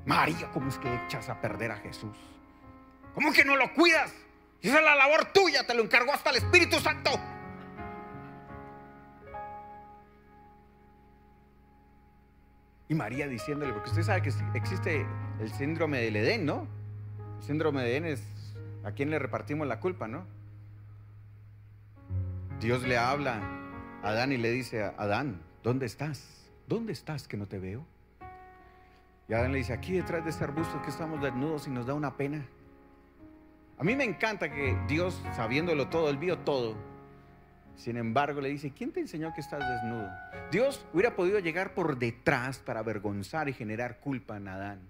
[0.05, 2.17] María, ¿cómo es que echas a perder a Jesús?
[3.13, 4.13] ¿Cómo que no lo cuidas?
[4.61, 7.11] Esa es la labor tuya, te lo encargó hasta el Espíritu Santo.
[12.89, 15.05] Y María diciéndole, porque usted sabe que existe
[15.39, 16.67] el síndrome del Edén, ¿no?
[17.39, 18.23] El síndrome de Edén es
[18.83, 20.25] a quién le repartimos la culpa, ¿no?
[22.61, 23.41] Dios le habla
[24.01, 26.49] a Adán y le dice, Adán, ¿dónde estás?
[26.67, 27.85] ¿Dónde estás que no te veo?
[29.27, 31.93] Y Adán le dice, aquí detrás de este arbusto que estamos desnudos y nos da
[31.93, 32.45] una pena.
[33.77, 36.75] A mí me encanta que Dios, sabiéndolo todo, él vio todo.
[37.75, 40.09] Sin embargo, le dice, ¿quién te enseñó que estás desnudo?
[40.51, 44.89] Dios hubiera podido llegar por detrás para avergonzar y generar culpa en Adán.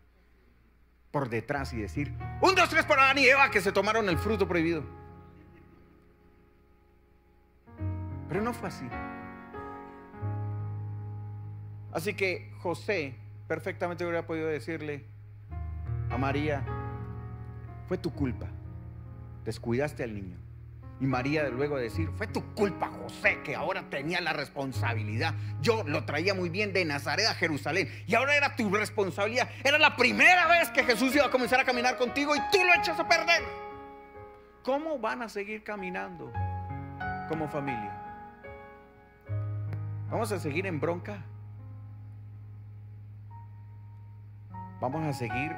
[1.12, 4.18] Por detrás y decir, un, dos, tres por Adán y Eva que se tomaron el
[4.18, 4.84] fruto prohibido.
[8.30, 8.88] Pero no fue así.
[11.92, 13.16] Así que José
[13.48, 15.06] perfectamente hubiera podido decirle
[16.10, 16.64] a María,
[17.88, 18.48] fue tu culpa,
[19.48, 20.36] descuidaste al niño.
[21.00, 25.36] Y María luego decir, fue tu culpa, José, que ahora tenía la responsabilidad.
[25.62, 27.88] Yo lo traía muy bien de Nazaret a Jerusalén.
[28.08, 29.50] Y ahora era tu responsabilidad.
[29.64, 32.74] Era la primera vez que Jesús iba a comenzar a caminar contigo y tú lo
[32.74, 33.42] echas a perder.
[34.64, 36.34] ¿Cómo van a seguir caminando
[37.30, 37.94] como familia?
[40.12, 41.24] ¿Vamos a seguir en bronca?
[44.82, 45.56] ¿Vamos a seguir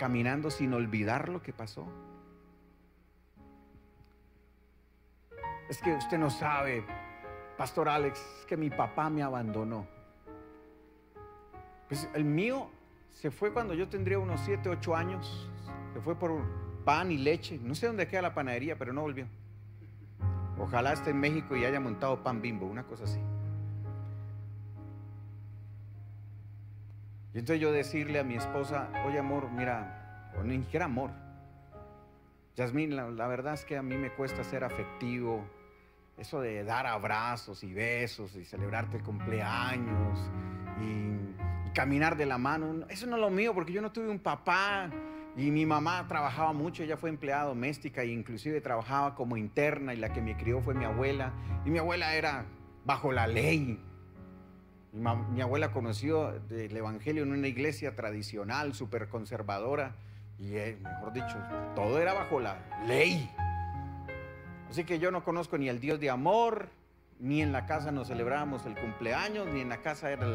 [0.00, 1.86] caminando sin olvidar lo que pasó?
[5.68, 6.84] Es que usted no sabe,
[7.56, 9.86] Pastor Alex, que mi papá me abandonó.
[11.88, 12.68] Pues el mío
[13.10, 15.48] se fue cuando yo tendría unos 7, 8 años.
[15.92, 16.42] Se fue por
[16.84, 17.58] pan y leche.
[17.62, 19.26] No sé dónde queda la panadería, pero no volvió.
[20.58, 23.18] Ojalá esté en México y haya montado pan bimbo, una cosa así.
[27.32, 31.10] Y entonces yo decirle a mi esposa, oye amor, mira, o ni siquiera amor.
[32.56, 35.44] Yasmín, la, verdad es que a mí me cuesta ser afectivo.
[36.16, 40.30] Eso de dar abrazos y besos y celebrarte el cumpleaños
[40.80, 44.08] y, y caminar de la mano, eso no es lo mío porque yo no tuve
[44.08, 44.90] un papá
[45.36, 49.96] y mi mamá trabajaba mucho, ella fue empleada doméstica e inclusive trabajaba como interna y
[49.96, 51.32] la que me crió fue mi abuela.
[51.64, 52.46] Y mi abuela era
[52.84, 53.80] bajo la ley,
[54.92, 55.00] mi,
[55.32, 59.96] mi, abuela conoció el Evangelio en una iglesia tradicional, súper conservadora,
[60.38, 61.36] y eh, mejor dicho,
[61.74, 63.30] todo era bajo la ley.
[64.68, 66.68] Así que yo no conozco ni el Dios de amor,
[67.20, 70.26] ni en la casa nos celebrábamos el cumpleaños, ni en la casa era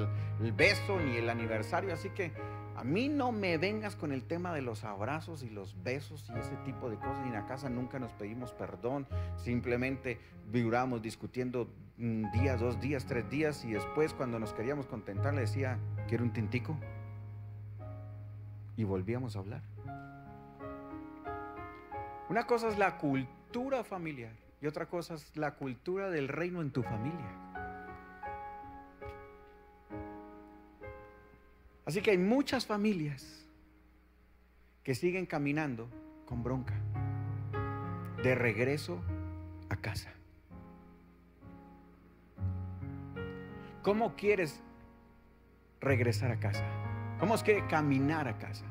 [0.42, 1.94] el, beso, ni el aniversario.
[1.94, 2.32] Así que
[2.76, 6.40] a mí no me vengas con el tema de los abrazos y los besos y
[6.40, 7.20] ese tipo de cosas.
[7.26, 9.08] Y en la casa nunca nos pedimos perdón.
[9.36, 10.20] Simplemente
[10.52, 13.66] duramos discutiendo un día, dos días, tres días.
[13.66, 15.78] Y después cuando nos queríamos contentar le decía,
[16.08, 16.78] ¿quiero un tintico?
[18.80, 19.62] Y volvíamos a hablar.
[22.30, 26.72] Una cosa es la cultura familiar y otra cosa es la cultura del reino en
[26.72, 27.30] tu familia.
[31.86, 33.46] Así que hay muchas familias
[34.82, 35.90] que siguen caminando
[36.26, 36.76] con bronca
[38.24, 39.02] de regreso
[39.68, 40.14] a casa.
[43.82, 44.64] ¿Cómo quieres
[45.82, 46.64] regresar a casa?
[47.20, 48.69] ¿Cómo quieres caminar a casa?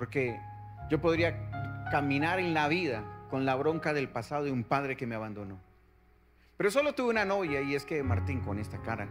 [0.00, 0.40] Porque
[0.88, 5.06] yo podría caminar en la vida con la bronca del pasado de un padre que
[5.06, 5.60] me abandonó.
[6.56, 9.08] Pero solo tuve una novia y es que Martín con esta cara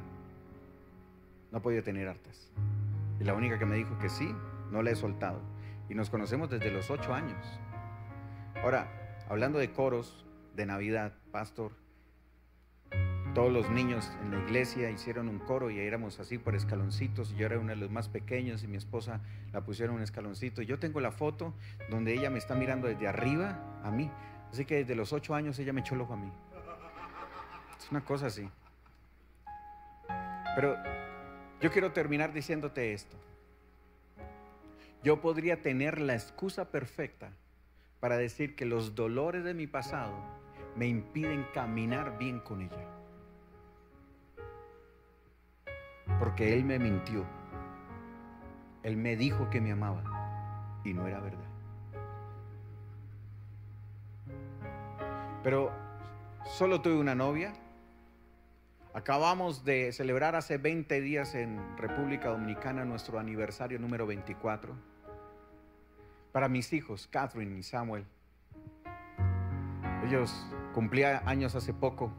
[1.51, 2.51] no podido tener hartas.
[3.19, 4.33] Y la única que me dijo que sí,
[4.71, 5.39] no la he soltado.
[5.89, 7.59] Y nos conocemos desde los ocho años.
[8.63, 8.87] Ahora,
[9.29, 10.25] hablando de coros
[10.55, 11.73] de Navidad, pastor,
[13.39, 17.31] todos los niños en la iglesia hicieron un coro y éramos así por escaloncitos.
[17.31, 19.21] Y yo era uno de los más pequeños y mi esposa
[19.53, 20.61] la pusieron un escaloncito.
[20.61, 21.53] Yo tengo la foto
[21.89, 24.11] donde ella me está mirando desde arriba a mí.
[24.51, 26.29] Así que desde los ocho años ella me echó el ojo a mí.
[27.79, 28.49] Es una cosa así.
[30.53, 30.75] Pero
[31.61, 33.15] yo quiero terminar diciéndote esto.
[35.01, 37.31] Yo podría tener la excusa perfecta
[38.01, 40.13] para decir que los dolores de mi pasado
[40.75, 42.99] me impiden caminar bien con ella.
[46.18, 47.26] Porque Él me mintió.
[48.84, 51.49] Él me dijo que me amaba y no era verdad.
[55.43, 55.72] Pero
[56.45, 57.53] solo tuve una novia.
[58.93, 64.74] Acabamos de celebrar hace 20 días en República Dominicana nuestro aniversario número 24.
[66.32, 68.05] Para mis hijos, Catherine y Samuel.
[70.05, 72.12] Ellos cumplían años hace poco.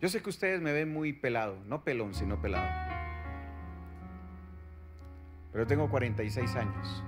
[0.00, 2.89] Yo sé que ustedes me ven muy pelado, no pelón, sino pelado.
[5.52, 7.04] Pero tengo 46 años.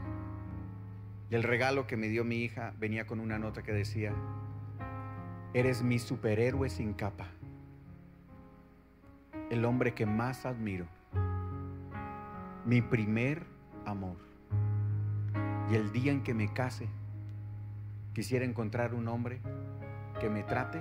[1.31, 4.13] Y el regalo que me dio mi hija venía con una nota que decía,
[5.55, 7.27] Eres mi superhéroe sin capa.
[9.51, 10.87] El hombre que más admiro.
[12.65, 13.45] Mi primer
[13.85, 14.17] amor.
[15.71, 16.89] Y el día en que me case,
[18.15, 19.41] quisiera encontrar un hombre
[20.21, 20.81] que me trate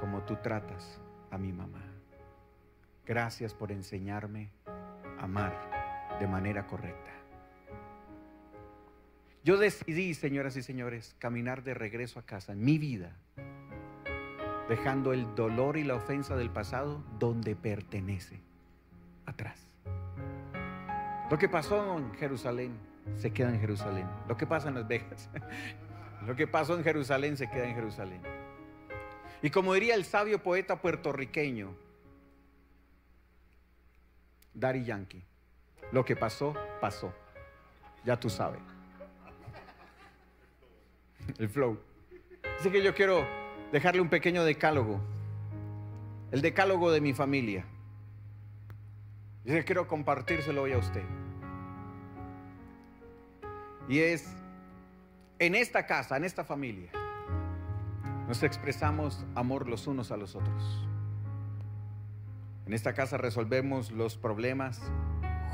[0.00, 1.00] como tú tratas
[1.30, 1.82] a mi mamá.
[3.06, 4.50] Gracias por enseñarme
[5.18, 5.69] a amar
[6.20, 7.10] de manera correcta.
[9.42, 13.16] Yo decidí, señoras y señores, caminar de regreso a casa mi vida
[14.70, 18.40] dejando el dolor y la ofensa del pasado donde pertenece,
[19.26, 19.66] atrás.
[21.28, 22.78] Lo que pasó en Jerusalén
[23.16, 24.06] se queda en Jerusalén.
[24.28, 25.28] Lo que pasa en Las Vegas,
[26.26, 28.22] lo que pasó en Jerusalén se queda en Jerusalén.
[29.42, 31.74] Y como diría el sabio poeta puertorriqueño,
[34.54, 35.24] Dari Yankee,
[35.92, 37.12] lo que pasó, pasó.
[38.04, 38.60] Ya tú sabes.
[41.38, 41.78] El flow.
[42.58, 43.26] Así que yo quiero
[43.72, 45.00] dejarle un pequeño decálogo.
[46.30, 47.64] El decálogo de mi familia.
[49.44, 51.04] Y quiero compartírselo hoy a usted.
[53.88, 54.36] Y es,
[55.38, 56.90] en esta casa, en esta familia,
[58.28, 60.86] nos expresamos amor los unos a los otros.
[62.66, 64.80] En esta casa resolvemos los problemas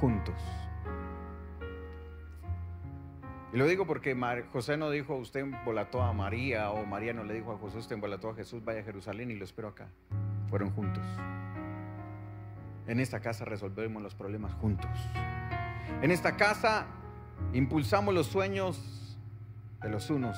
[0.00, 0.34] juntos.
[3.52, 4.14] Y lo digo porque
[4.52, 7.94] José no dijo, usted embolató a María, o María no le dijo a José, usted
[7.94, 9.88] embolató a Jesús, vaya a Jerusalén y lo espero acá.
[10.50, 11.04] Fueron juntos.
[12.86, 14.90] En esta casa resolvemos los problemas juntos.
[16.02, 16.86] En esta casa
[17.52, 19.16] impulsamos los sueños
[19.82, 20.36] de los unos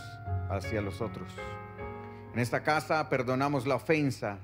[0.50, 1.28] hacia los otros.
[2.34, 4.38] En esta casa perdonamos la ofensa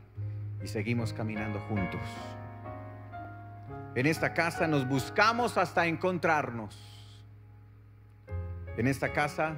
[0.63, 2.01] y seguimos caminando juntos.
[3.97, 6.77] En esta casa nos buscamos hasta encontrarnos.
[8.77, 9.55] En esta casa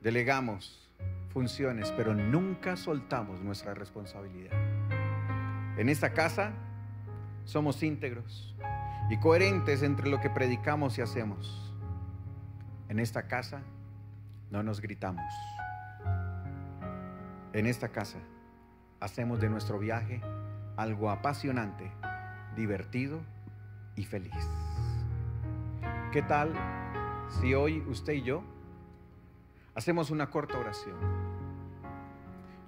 [0.00, 0.88] delegamos
[1.30, 4.52] funciones, pero nunca soltamos nuestra responsabilidad.
[5.76, 6.52] En esta casa
[7.44, 8.54] somos íntegros
[9.10, 11.74] y coherentes entre lo que predicamos y hacemos.
[12.88, 13.62] En esta casa
[14.52, 15.24] no nos gritamos.
[17.52, 18.18] En esta casa
[19.00, 20.22] hacemos de nuestro viaje
[20.76, 21.90] algo apasionante,
[22.56, 23.20] divertido
[23.96, 24.34] y feliz.
[26.12, 26.52] ¿Qué tal
[27.40, 28.44] si hoy usted y yo
[29.74, 30.96] hacemos una corta oración.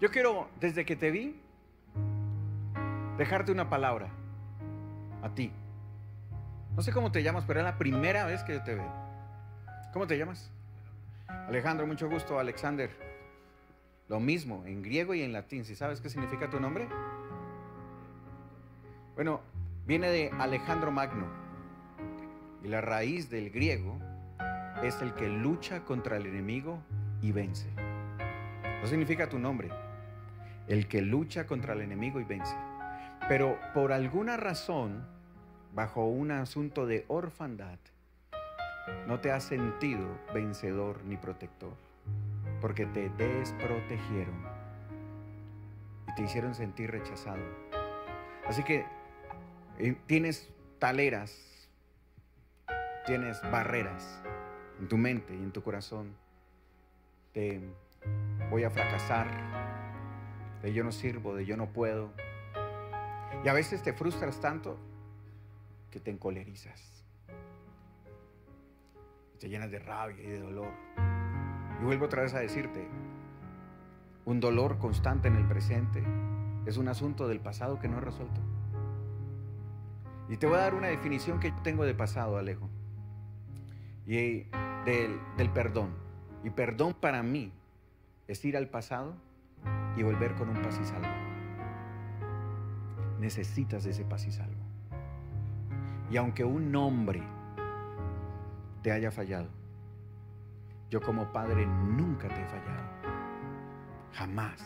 [0.01, 1.41] Yo quiero, desde que te vi,
[3.17, 4.09] dejarte una palabra
[5.23, 5.53] a ti.
[6.75, 8.93] No sé cómo te llamas, pero es la primera vez que yo te veo.
[9.93, 10.51] ¿Cómo te llamas?
[11.29, 12.91] Alejandro, mucho gusto, Alexander.
[14.09, 15.65] Lo mismo, en griego y en latín.
[15.65, 16.87] ¿Si sabes qué significa tu nombre?
[19.15, 19.41] Bueno,
[19.87, 21.27] viene de Alejandro Magno.
[22.63, 23.99] Y la raíz del griego
[24.83, 26.83] es el que lucha contra el enemigo
[27.23, 27.69] y vence.
[28.81, 29.71] No significa tu nombre.
[30.67, 32.55] El que lucha contra el enemigo y vence.
[33.29, 35.07] Pero por alguna razón,
[35.73, 37.79] bajo un asunto de orfandad,
[39.07, 41.75] no te has sentido vencedor ni protector.
[42.61, 44.45] Porque te desprotegieron.
[46.09, 47.43] Y te hicieron sentir rechazado.
[48.49, 48.85] Así que
[50.07, 50.49] tienes
[50.79, 51.69] taleras,
[53.07, 54.23] tienes barreras
[54.81, 56.17] en tu mente y en tu corazón
[57.35, 57.61] de
[58.51, 59.29] voy a fracasar,
[60.63, 62.13] de yo no sirvo, de yo no puedo.
[63.45, 64.79] Y a veces te frustras tanto
[65.91, 67.05] que te encolerizas.
[69.39, 70.73] Te llenas de rabia y de dolor.
[71.81, 72.89] Y vuelvo otra vez a decirte,
[74.25, 76.03] un dolor constante en el presente
[76.65, 78.41] es un asunto del pasado que no he resuelto.
[80.29, 82.69] Y te voy a dar una definición que yo tengo de pasado, Alejo.
[84.07, 84.47] Y
[84.85, 85.91] del, perdón.
[86.45, 87.53] Y perdón para mí
[88.29, 89.15] es ir al pasado
[89.97, 91.09] y volver con un paz y salvo.
[93.21, 94.63] Necesitas ese paz y salvo.
[96.11, 97.23] Y aunque un hombre
[98.83, 99.49] te haya fallado,
[100.91, 102.87] yo como padre nunca te he fallado.
[104.13, 104.61] Jamás.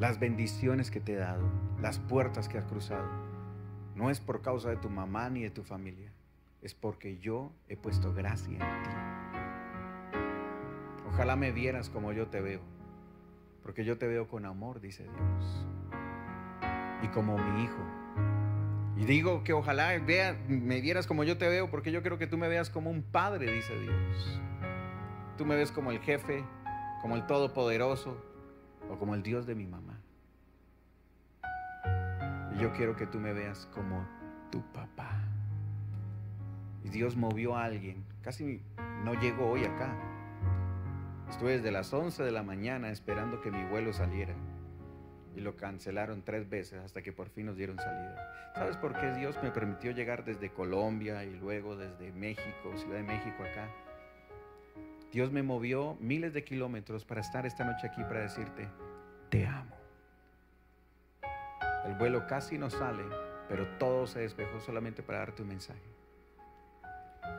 [0.00, 1.48] Las bendiciones que te he dado,
[1.80, 3.08] las puertas que has cruzado,
[3.94, 6.10] no es por causa de tu mamá ni de tu familia,
[6.62, 8.90] es porque yo he puesto gracia en ti.
[11.06, 12.60] Ojalá me vieras como yo te veo,
[13.62, 15.66] porque yo te veo con amor, dice Dios,
[17.04, 17.84] y como mi hijo.
[18.96, 22.26] Y digo que ojalá vea, me vieras como yo te veo, porque yo quiero que
[22.26, 24.40] tú me veas como un padre, dice Dios.
[25.38, 26.44] Tú me ves como el jefe,
[27.00, 28.33] como el todopoderoso
[28.90, 30.00] o como el Dios de mi mamá.
[32.54, 34.06] Y yo quiero que tú me veas como
[34.50, 35.20] tu papá.
[36.84, 38.04] Y Dios movió a alguien.
[38.22, 38.62] Casi
[39.04, 39.96] no llego hoy acá.
[41.28, 44.34] Estuve desde las 11 de la mañana esperando que mi vuelo saliera.
[45.34, 48.52] Y lo cancelaron tres veces hasta que por fin nos dieron salida.
[48.54, 53.02] ¿Sabes por qué Dios me permitió llegar desde Colombia y luego desde México, Ciudad de
[53.02, 53.68] México acá?
[55.14, 58.68] Dios me movió miles de kilómetros para estar esta noche aquí para decirte,
[59.30, 59.76] te amo.
[61.86, 63.04] El vuelo casi no sale,
[63.48, 65.84] pero todo se despejó solamente para darte un mensaje.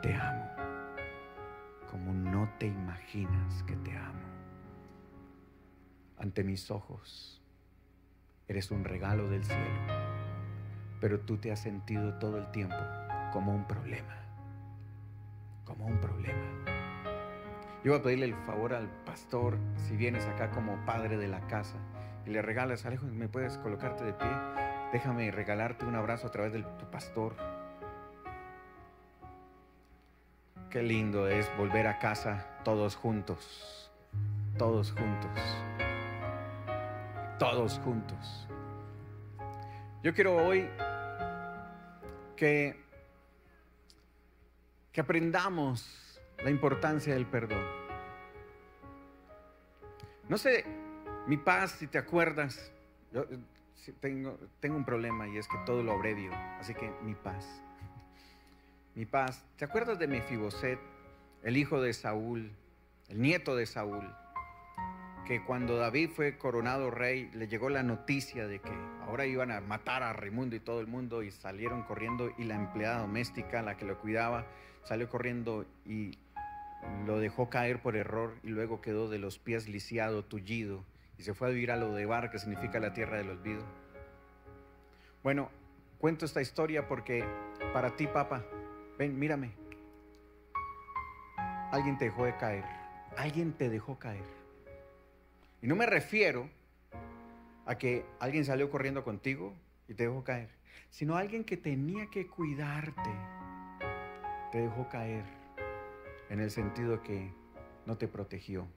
[0.02, 0.50] Te amo,
[1.92, 4.24] como no te imaginas que te amo.
[6.18, 7.44] Ante mis ojos,
[8.48, 9.82] eres un regalo del cielo,
[11.02, 12.78] pero tú te has sentido todo el tiempo
[13.34, 14.16] como un problema,
[15.66, 16.15] como un problema.
[17.86, 21.46] Yo voy a pedirle el favor al pastor, si vienes acá como padre de la
[21.46, 21.76] casa
[22.26, 24.28] y le regalas, Alejo, ¿me puedes colocarte de pie?
[24.92, 27.36] Déjame regalarte un abrazo a través de tu pastor.
[30.72, 33.92] Qué lindo es volver a casa todos juntos,
[34.58, 35.40] todos juntos,
[37.38, 38.48] todos juntos.
[40.02, 40.68] Yo quiero hoy
[42.36, 42.84] que,
[44.92, 46.05] que aprendamos
[46.46, 47.62] la importancia del perdón.
[50.30, 50.64] No sé,
[51.28, 52.72] mi paz, si te acuerdas,
[53.12, 53.26] yo
[54.00, 56.32] tengo, tengo un problema y es que todo lo abrevio,
[56.62, 57.62] así que mi paz
[58.96, 59.44] mi paz.
[59.58, 60.80] ¿Te acuerdas de Mefiboset,
[61.44, 62.52] el hijo de Saúl,
[63.10, 64.10] el nieto de Saúl?
[65.28, 68.72] Que cuando David fue coronado rey, le llegó la noticia de que
[69.06, 72.56] ahora iban a matar a Raimundo y todo el mundo y salieron corriendo y la
[72.56, 74.46] empleada doméstica, la que lo cuidaba,
[74.84, 76.18] salió corriendo y
[77.06, 80.84] lo dejó caer por error y luego quedó de los pies lisiado, tullido
[81.18, 83.64] y se fue a vivir a lo de Bar, que significa la tierra del olvido.
[85.24, 85.50] Bueno,
[85.98, 87.24] cuento esta historia porque
[87.74, 88.44] para ti, papá,
[88.98, 89.52] ven, mírame.
[91.72, 92.66] Alguien te dejó de caer.
[93.18, 94.26] Alguien te dejó caer.
[95.62, 96.50] Y no me refiero
[97.66, 99.56] a que alguien salió corriendo contigo
[99.88, 100.50] y te dejó caer,
[100.90, 103.10] sino alguien que tenía que cuidarte,
[104.52, 105.45] te dejó caer
[106.30, 107.34] en el sentido que
[107.86, 108.68] no te protegió,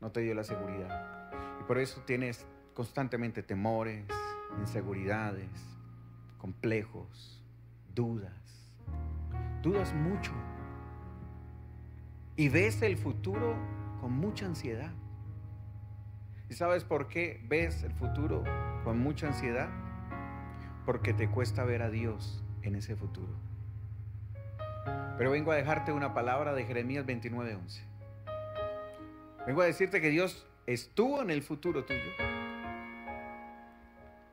[0.00, 1.30] no te dio la seguridad.
[1.60, 4.04] Y por eso tienes constantemente temores,
[4.58, 5.50] inseguridades,
[6.38, 7.42] complejos,
[7.94, 8.32] dudas.
[9.62, 10.32] Dudas mucho.
[12.36, 13.54] Y ves el futuro
[14.00, 14.92] con mucha ansiedad.
[16.48, 18.42] ¿Y sabes por qué ves el futuro
[18.84, 19.70] con mucha ansiedad?
[20.84, 23.51] Porque te cuesta ver a Dios en ese futuro.
[25.18, 27.82] Pero vengo a dejarte una palabra de Jeremías 29:11.
[29.46, 32.00] Vengo a decirte que Dios estuvo en el futuro tuyo.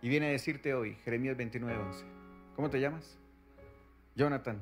[0.01, 2.05] Y viene a decirte hoy, Jeremías 29:11.
[2.55, 3.17] ¿Cómo te llamas?
[4.15, 4.61] Jonathan.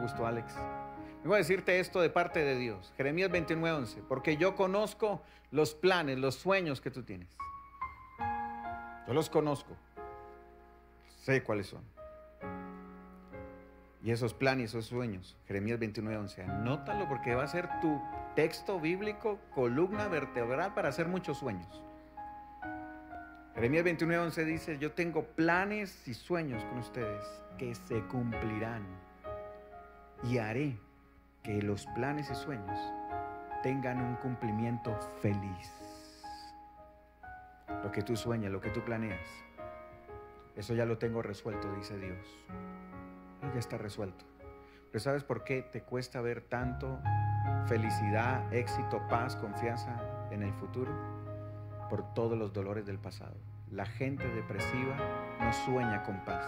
[0.00, 0.54] Gusto, Alex.
[1.22, 2.92] Vengo a decirte esto de parte de Dios.
[2.96, 4.02] Jeremías 29:11.
[4.08, 7.36] Porque yo conozco los planes, los sueños que tú tienes.
[9.06, 9.76] Yo los conozco.
[11.18, 11.99] Sé cuáles son.
[14.02, 18.00] Y esos planes, esos sueños, Jeremías 29:11, anótalo porque va a ser tu
[18.34, 21.82] texto bíblico, columna vertebral para hacer muchos sueños.
[23.54, 27.24] Jeremías 29:11 dice, yo tengo planes y sueños con ustedes
[27.58, 28.86] que se cumplirán
[30.24, 30.78] y haré
[31.42, 32.78] que los planes y sueños
[33.62, 35.72] tengan un cumplimiento feliz.
[37.82, 39.28] Lo que tú sueñas, lo que tú planeas,
[40.56, 42.38] eso ya lo tengo resuelto, dice Dios.
[43.42, 44.24] Ya está resuelto.
[44.90, 46.98] Pero ¿sabes por qué te cuesta ver tanto
[47.66, 50.92] felicidad, éxito, paz, confianza en el futuro?
[51.88, 53.36] Por todos los dolores del pasado.
[53.70, 54.96] La gente depresiva
[55.40, 56.44] no sueña con paz.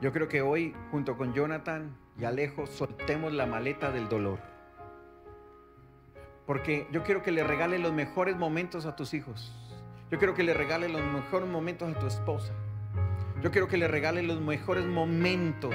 [0.00, 4.38] Yo creo que hoy, junto con Jonathan y Alejo, soltemos la maleta del dolor.
[6.46, 9.54] Porque yo quiero que le regales los mejores momentos a tus hijos.
[10.10, 12.52] Yo quiero que le regales los mejores momentos a tu esposa.
[13.42, 15.74] Yo quiero que le regales los mejores momentos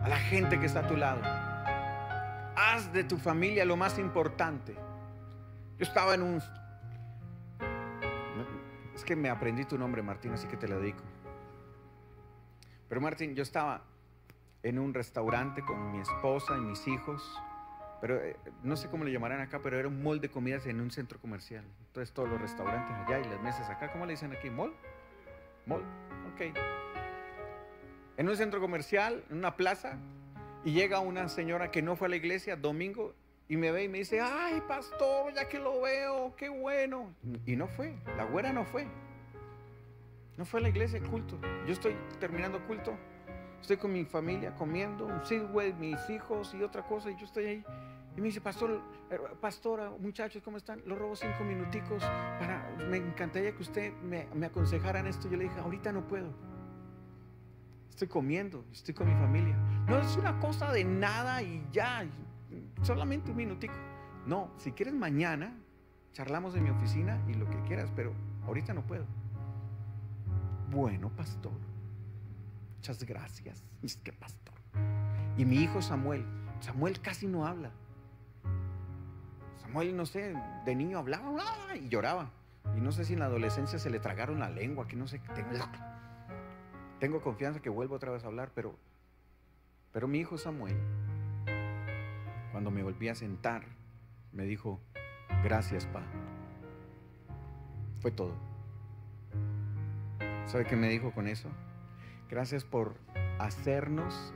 [0.00, 1.20] a la gente que está a tu lado.
[2.56, 4.74] Haz de tu familia lo más importante.
[5.76, 6.42] Yo estaba en un...
[8.94, 11.02] Es que me aprendí tu nombre, Martín, así que te lo dedico.
[12.88, 13.82] Pero Martín, yo estaba
[14.62, 17.42] en un restaurante con mi esposa y mis hijos,
[18.00, 20.80] pero eh, no sé cómo le llamarán acá, pero era un mall de comidas en
[20.80, 21.64] un centro comercial.
[21.88, 24.48] Entonces todos los restaurantes allá y las mesas acá, ¿cómo le dicen aquí?
[24.48, 24.72] ¿Mall?
[25.66, 25.82] ¿Mall?
[26.32, 26.56] Ok.
[28.16, 29.98] En un centro comercial, en una plaza,
[30.64, 33.14] y llega una señora que no fue a la iglesia domingo
[33.48, 37.14] y me ve y me dice, ay, pastor, ya que lo veo, qué bueno.
[37.44, 38.86] Y no fue, la güera no fue.
[40.36, 41.38] No fue a la iglesia el culto.
[41.66, 42.96] Yo estoy terminando culto.
[43.60, 47.46] Estoy con mi familia comiendo, un güey, mis hijos y otra cosa, y yo estoy
[47.46, 47.64] ahí.
[48.16, 50.82] Y me dice, pastor, eh, pastora, muchachos, ¿cómo están?
[50.86, 55.28] Lo robo cinco minuticos para, me encantaría que usted me, me aconsejaran esto.
[55.28, 56.32] Yo le dije, ahorita no puedo.
[57.90, 59.56] Estoy comiendo, estoy con mi familia.
[59.86, 62.04] No es una cosa de nada y ya,
[62.82, 63.74] solamente un minutico.
[64.26, 65.54] No, si quieres mañana,
[66.12, 68.12] charlamos en mi oficina y lo que quieras, pero
[68.46, 69.06] ahorita no puedo.
[70.70, 71.52] Bueno, pastor.
[72.76, 73.64] Muchas gracias.
[73.82, 74.54] Es pastor.
[75.36, 76.24] Y mi hijo Samuel.
[76.60, 77.70] Samuel casi no habla.
[79.74, 80.32] Samuel, no sé,
[80.64, 82.30] de niño hablaba y lloraba.
[82.76, 85.20] Y no sé si en la adolescencia se le tragaron la lengua, que no sé.
[87.00, 88.78] Tengo, confianza que vuelvo otra vez a hablar, pero,
[89.92, 90.76] pero mi hijo Samuel,
[92.52, 93.64] cuando me volví a sentar,
[94.30, 94.78] me dijo,
[95.42, 96.02] gracias, pa.
[97.98, 98.36] Fue todo.
[100.46, 101.48] ¿Sabe qué me dijo con eso?
[102.30, 102.94] Gracias por
[103.40, 104.32] hacernos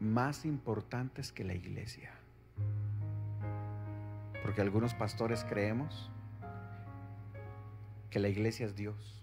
[0.00, 2.12] más importantes que la iglesia.
[4.42, 6.10] Porque algunos pastores creemos
[8.10, 9.22] que la iglesia es Dios,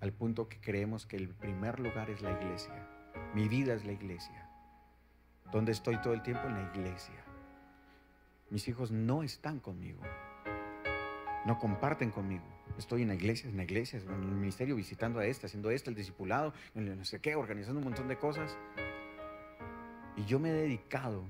[0.00, 2.74] al punto que creemos que el primer lugar es la iglesia.
[3.34, 4.48] Mi vida es la iglesia.
[5.50, 6.46] Donde estoy todo el tiempo?
[6.46, 7.24] En la iglesia.
[8.50, 10.00] Mis hijos no están conmigo.
[11.46, 12.44] No comparten conmigo.
[12.78, 15.90] Estoy en la iglesia, en la iglesia, en el ministerio visitando a este, haciendo esto,
[15.90, 18.56] el discipulado, no sé qué, organizando un montón de cosas.
[20.16, 21.24] Y yo me he dedicado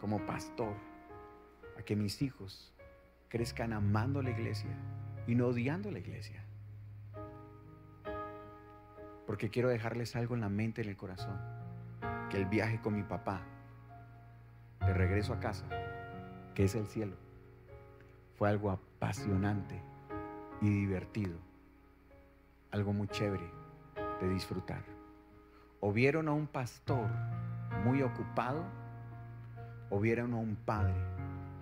[0.00, 0.87] como pastor
[1.78, 2.72] a que mis hijos
[3.28, 4.70] crezcan amando la iglesia
[5.26, 6.42] y no odiando la iglesia.
[9.26, 11.38] Porque quiero dejarles algo en la mente, en el corazón.
[12.30, 13.42] Que el viaje con mi papá,
[14.80, 15.66] de regreso a casa,
[16.54, 17.16] que es el cielo,
[18.36, 19.80] fue algo apasionante
[20.60, 21.38] y divertido.
[22.70, 23.50] Algo muy chévere
[24.20, 24.82] de disfrutar.
[25.80, 27.08] O vieron a un pastor
[27.84, 28.64] muy ocupado,
[29.90, 30.94] o vieron a un padre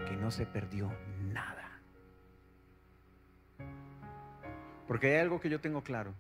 [0.07, 0.91] que no se perdió
[1.33, 1.81] nada.
[4.89, 6.15] Porque hay algo que yo tengo claro.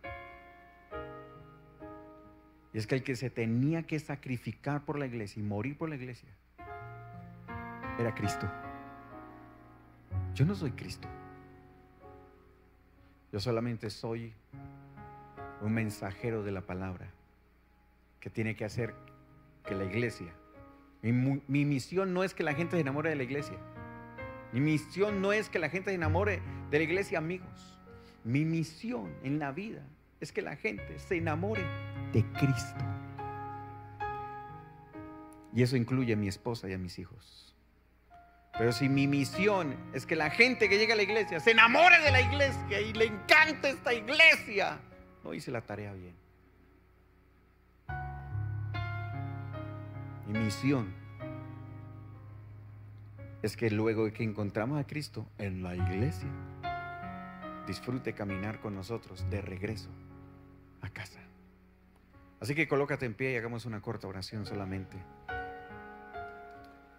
[2.72, 5.88] Y es que el que se tenía que sacrificar por la iglesia y morir por
[5.88, 6.28] la iglesia
[7.98, 8.46] era Cristo.
[10.34, 11.08] Yo no soy Cristo.
[13.32, 14.34] Yo solamente soy
[15.62, 17.06] un mensajero de la palabra
[18.20, 18.94] que tiene que hacer
[19.64, 20.32] que la iglesia,
[21.02, 23.56] mi, misión no es que la gente se enamore de la iglesia.
[24.56, 26.40] Mi misión no es que la gente se enamore
[26.70, 27.78] de la iglesia, amigos.
[28.24, 29.82] Mi misión en la vida
[30.18, 31.62] es que la gente se enamore
[32.14, 32.82] de Cristo.
[35.54, 37.54] Y eso incluye a mi esposa y a mis hijos.
[38.56, 42.00] Pero si mi misión es que la gente que llega a la iglesia se enamore
[42.00, 44.78] de la iglesia y le encante esta iglesia,
[45.22, 46.14] no hice la tarea bien.
[50.26, 50.94] Mi misión
[53.46, 56.28] es que luego que encontramos a Cristo en la iglesia,
[57.64, 59.88] disfrute caminar con nosotros de regreso
[60.82, 61.20] a casa.
[62.40, 64.96] Así que colócate en pie y hagamos una corta oración solamente.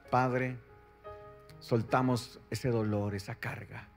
[0.10, 0.58] Padre,
[1.60, 3.90] soltamos ese dolor, esa carga,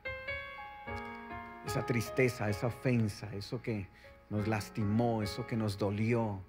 [1.65, 3.87] esa tristeza, esa ofensa, eso que
[4.29, 6.43] nos lastimó, eso que nos dolió.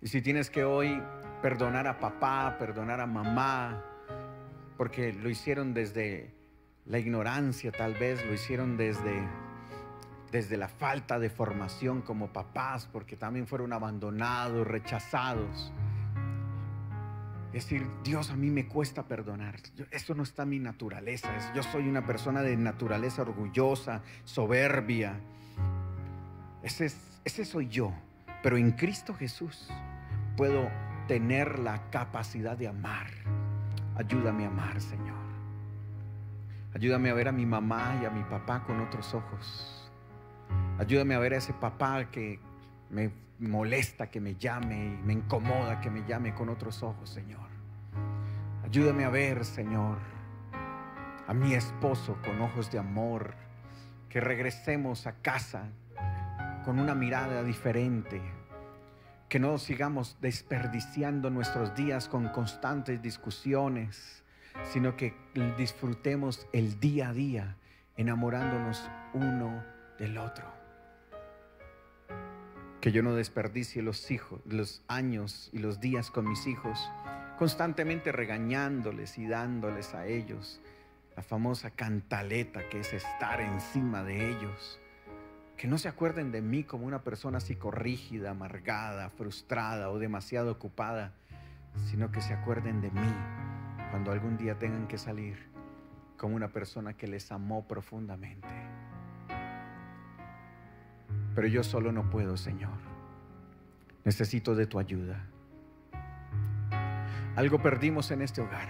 [0.00, 1.00] Y si tienes que hoy
[1.42, 3.84] perdonar a papá, perdonar a mamá,
[4.78, 6.32] porque lo hicieron desde
[6.86, 9.20] la ignorancia tal vez, lo hicieron desde,
[10.30, 15.72] desde la falta de formación como papás, porque también fueron abandonados, rechazados.
[17.52, 19.56] Es decir, Dios a mí me cuesta perdonar.
[19.90, 21.52] Eso no está en mi naturaleza.
[21.54, 25.18] Yo soy una persona de naturaleza orgullosa, soberbia.
[26.62, 26.92] Ese,
[27.24, 27.92] ese soy yo.
[28.42, 29.68] Pero en Cristo Jesús
[30.36, 30.70] puedo
[31.08, 33.08] tener la capacidad de amar.
[33.98, 35.18] Ayúdame a amar, Señor.
[36.72, 39.90] Ayúdame a ver a mi mamá y a mi papá con otros ojos.
[40.78, 42.38] Ayúdame a ver a ese papá que
[42.90, 47.48] me molesta que me llame y me incomoda que me llame con otros ojos, Señor.
[48.64, 49.98] Ayúdame a ver, Señor,
[51.26, 53.34] a mi esposo con ojos de amor,
[54.08, 55.64] que regresemos a casa
[56.64, 58.22] con una mirada diferente,
[59.28, 64.24] que no sigamos desperdiciando nuestros días con constantes discusiones,
[64.72, 65.14] sino que
[65.56, 67.56] disfrutemos el día a día
[67.96, 69.64] enamorándonos uno
[69.98, 70.46] del otro.
[72.80, 76.78] Que yo no desperdicie los hijos, los años y los días con mis hijos,
[77.36, 80.60] constantemente regañándoles y dándoles a ellos
[81.16, 84.80] la famosa cantaleta que es estar encima de ellos.
[85.58, 91.12] Que no se acuerden de mí como una persona psicorrígida, amargada, frustrada o demasiado ocupada,
[91.90, 93.12] sino que se acuerden de mí
[93.90, 95.36] cuando algún día tengan que salir
[96.16, 98.46] como una persona que les amó profundamente.
[101.34, 102.78] Pero yo solo no puedo, Señor.
[104.04, 105.26] Necesito de tu ayuda.
[107.34, 108.68] Algo perdimos en este hogar.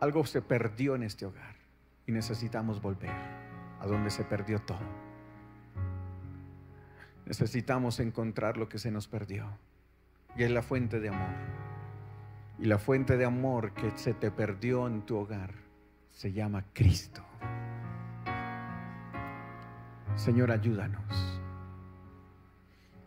[0.00, 1.54] Algo se perdió en este hogar
[2.04, 3.37] y necesitamos volver
[3.80, 4.78] a donde se perdió todo.
[7.26, 9.46] Necesitamos encontrar lo que se nos perdió
[10.36, 11.34] y es la fuente de amor.
[12.58, 15.52] Y la fuente de amor que se te perdió en tu hogar
[16.10, 17.22] se llama Cristo.
[20.16, 21.40] Señor, ayúdanos.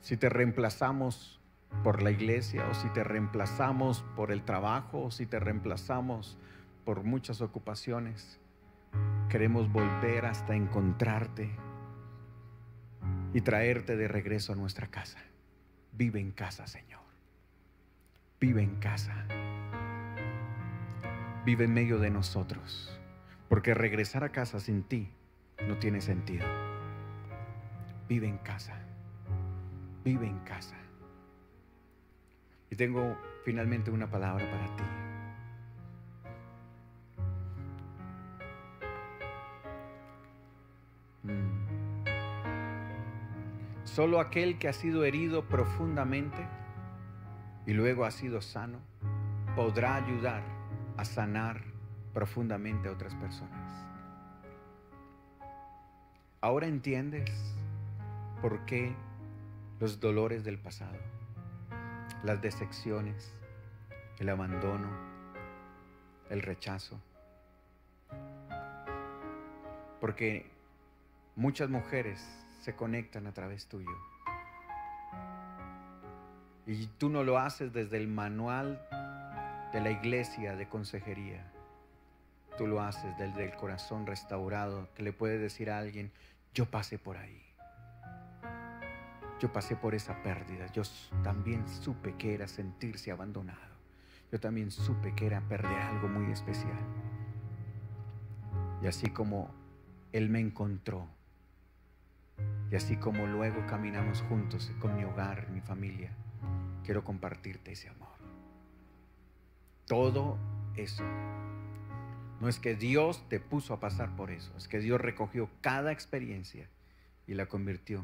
[0.01, 1.41] Si te reemplazamos
[1.83, 6.37] por la iglesia o si te reemplazamos por el trabajo o si te reemplazamos
[6.85, 8.40] por muchas ocupaciones.
[9.29, 11.49] Queremos volver hasta encontrarte
[13.33, 15.19] y traerte de regreso a nuestra casa.
[15.93, 17.01] Vive en casa, Señor.
[18.39, 19.25] Vive en casa.
[21.45, 22.99] Vive en medio de nosotros.
[23.49, 25.11] Porque regresar a casa sin ti
[25.67, 26.45] no tiene sentido.
[28.07, 28.75] Vive en casa.
[30.03, 30.75] Vive en casa.
[32.69, 35.10] Y tengo finalmente una palabra para ti.
[43.93, 46.47] Solo aquel que ha sido herido profundamente
[47.65, 48.79] y luego ha sido sano
[49.53, 50.41] podrá ayudar
[50.95, 51.61] a sanar
[52.13, 53.85] profundamente a otras personas.
[56.39, 57.29] Ahora entiendes
[58.41, 58.95] por qué
[59.81, 60.97] los dolores del pasado,
[62.23, 63.33] las decepciones,
[64.19, 64.87] el abandono,
[66.29, 66.97] el rechazo.
[69.99, 70.49] Porque
[71.35, 73.91] muchas mujeres se conectan a través tuyo.
[76.65, 78.81] Y tú no lo haces desde el manual
[79.73, 81.51] de la iglesia de consejería.
[82.57, 86.11] Tú lo haces desde el corazón restaurado que le puede decir a alguien,
[86.53, 87.41] yo pasé por ahí.
[89.39, 90.67] Yo pasé por esa pérdida.
[90.67, 90.83] Yo
[91.23, 93.71] también supe que era sentirse abandonado.
[94.31, 96.79] Yo también supe que era perder algo muy especial.
[98.83, 99.49] Y así como
[100.11, 101.07] Él me encontró,
[102.71, 106.11] y así como luego caminamos juntos con mi hogar, mi familia,
[106.85, 108.07] quiero compartirte ese amor.
[109.85, 110.37] Todo
[110.77, 111.03] eso.
[112.39, 115.91] No es que Dios te puso a pasar por eso, es que Dios recogió cada
[115.91, 116.69] experiencia
[117.27, 118.03] y la convirtió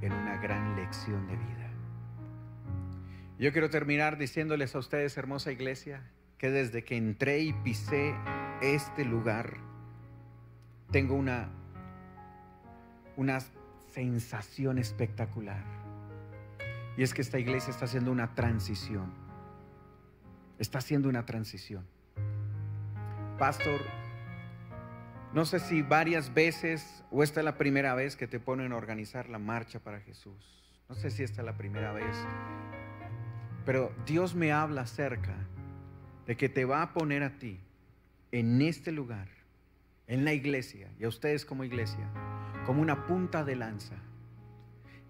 [0.00, 1.70] en una gran lección de vida.
[3.38, 8.14] Yo quiero terminar diciéndoles a ustedes, hermosa iglesia, que desde que entré y pisé
[8.62, 9.58] este lugar,
[10.90, 11.50] tengo una,
[13.16, 13.52] unas
[13.96, 15.64] sensación espectacular.
[16.98, 19.10] Y es que esta iglesia está haciendo una transición.
[20.58, 21.86] Está haciendo una transición.
[23.38, 23.80] Pastor,
[25.32, 28.76] no sé si varias veces o esta es la primera vez que te ponen a
[28.76, 30.62] organizar la marcha para Jesús.
[30.90, 32.16] No sé si esta es la primera vez.
[33.64, 35.36] Pero Dios me habla acerca
[36.26, 37.58] de que te va a poner a ti
[38.30, 39.28] en este lugar,
[40.06, 42.10] en la iglesia y a ustedes como iglesia,
[42.66, 43.94] como una punta de lanza.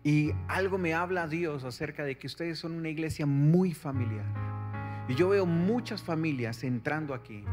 [0.04, 4.26] Y algo me habla Dios acerca de que ustedes son una iglesia muy familiar.
[5.09, 7.44] Y yo veo muchas familias entrando aquí.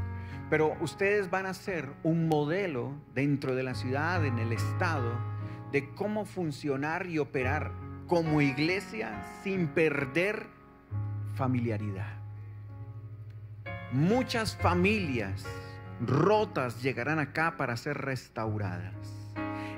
[0.50, 5.12] Pero ustedes van a ser un modelo dentro de la ciudad, en el estado,
[5.72, 7.72] de cómo funcionar y operar
[8.08, 10.46] como iglesia sin perder
[11.34, 12.18] familiaridad.
[13.92, 15.46] Muchas familias
[16.02, 19.23] rotas llegarán acá para ser restauradas.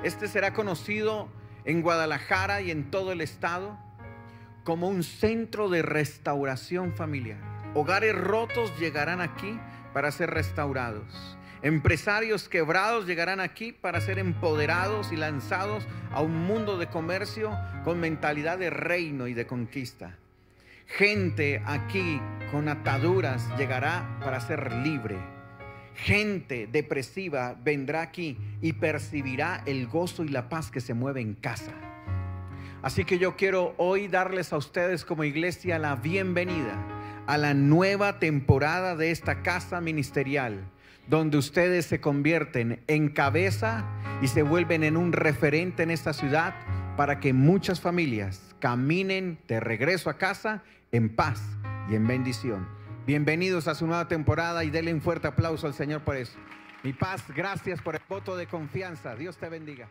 [0.06, 1.30] Este será conocido
[1.64, 3.76] en Guadalajara y en todo el estado
[4.64, 7.40] como un centro de restauración familiar.
[7.74, 9.60] Hogares rotos llegarán aquí
[9.94, 11.40] para ser restaurados.
[11.64, 18.00] Empresarios quebrados llegarán aquí para ser empoderados y lanzados a un mundo de comercio con
[18.00, 20.20] mentalidad de reino y de conquista.
[20.86, 25.35] Gente aquí con ataduras llegará para ser libre.
[25.96, 31.34] Gente depresiva vendrá aquí y percibirá el gozo y la paz que se mueve en
[31.34, 31.74] casa.
[32.82, 36.78] Así que yo quiero hoy darles a ustedes como iglesia la bienvenida
[37.28, 40.70] a la nueva temporada de esta casa ministerial,
[41.08, 43.86] donde ustedes se convierten en cabeza
[44.22, 46.54] y se vuelven en un referente en esta ciudad
[46.96, 51.42] para que muchas familias caminen de regreso a casa en paz
[51.90, 52.75] y en bendición.
[53.06, 56.34] Bienvenidos a su nueva temporada y denle un fuerte aplauso al Señor por eso.
[56.82, 59.16] Mi paz, gracias por el voto de confianza.
[59.16, 59.88] Dios te bendiga.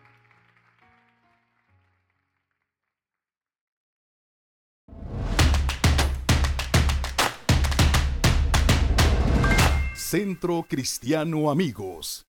[9.95, 12.27] Centro Cristiano Amigos.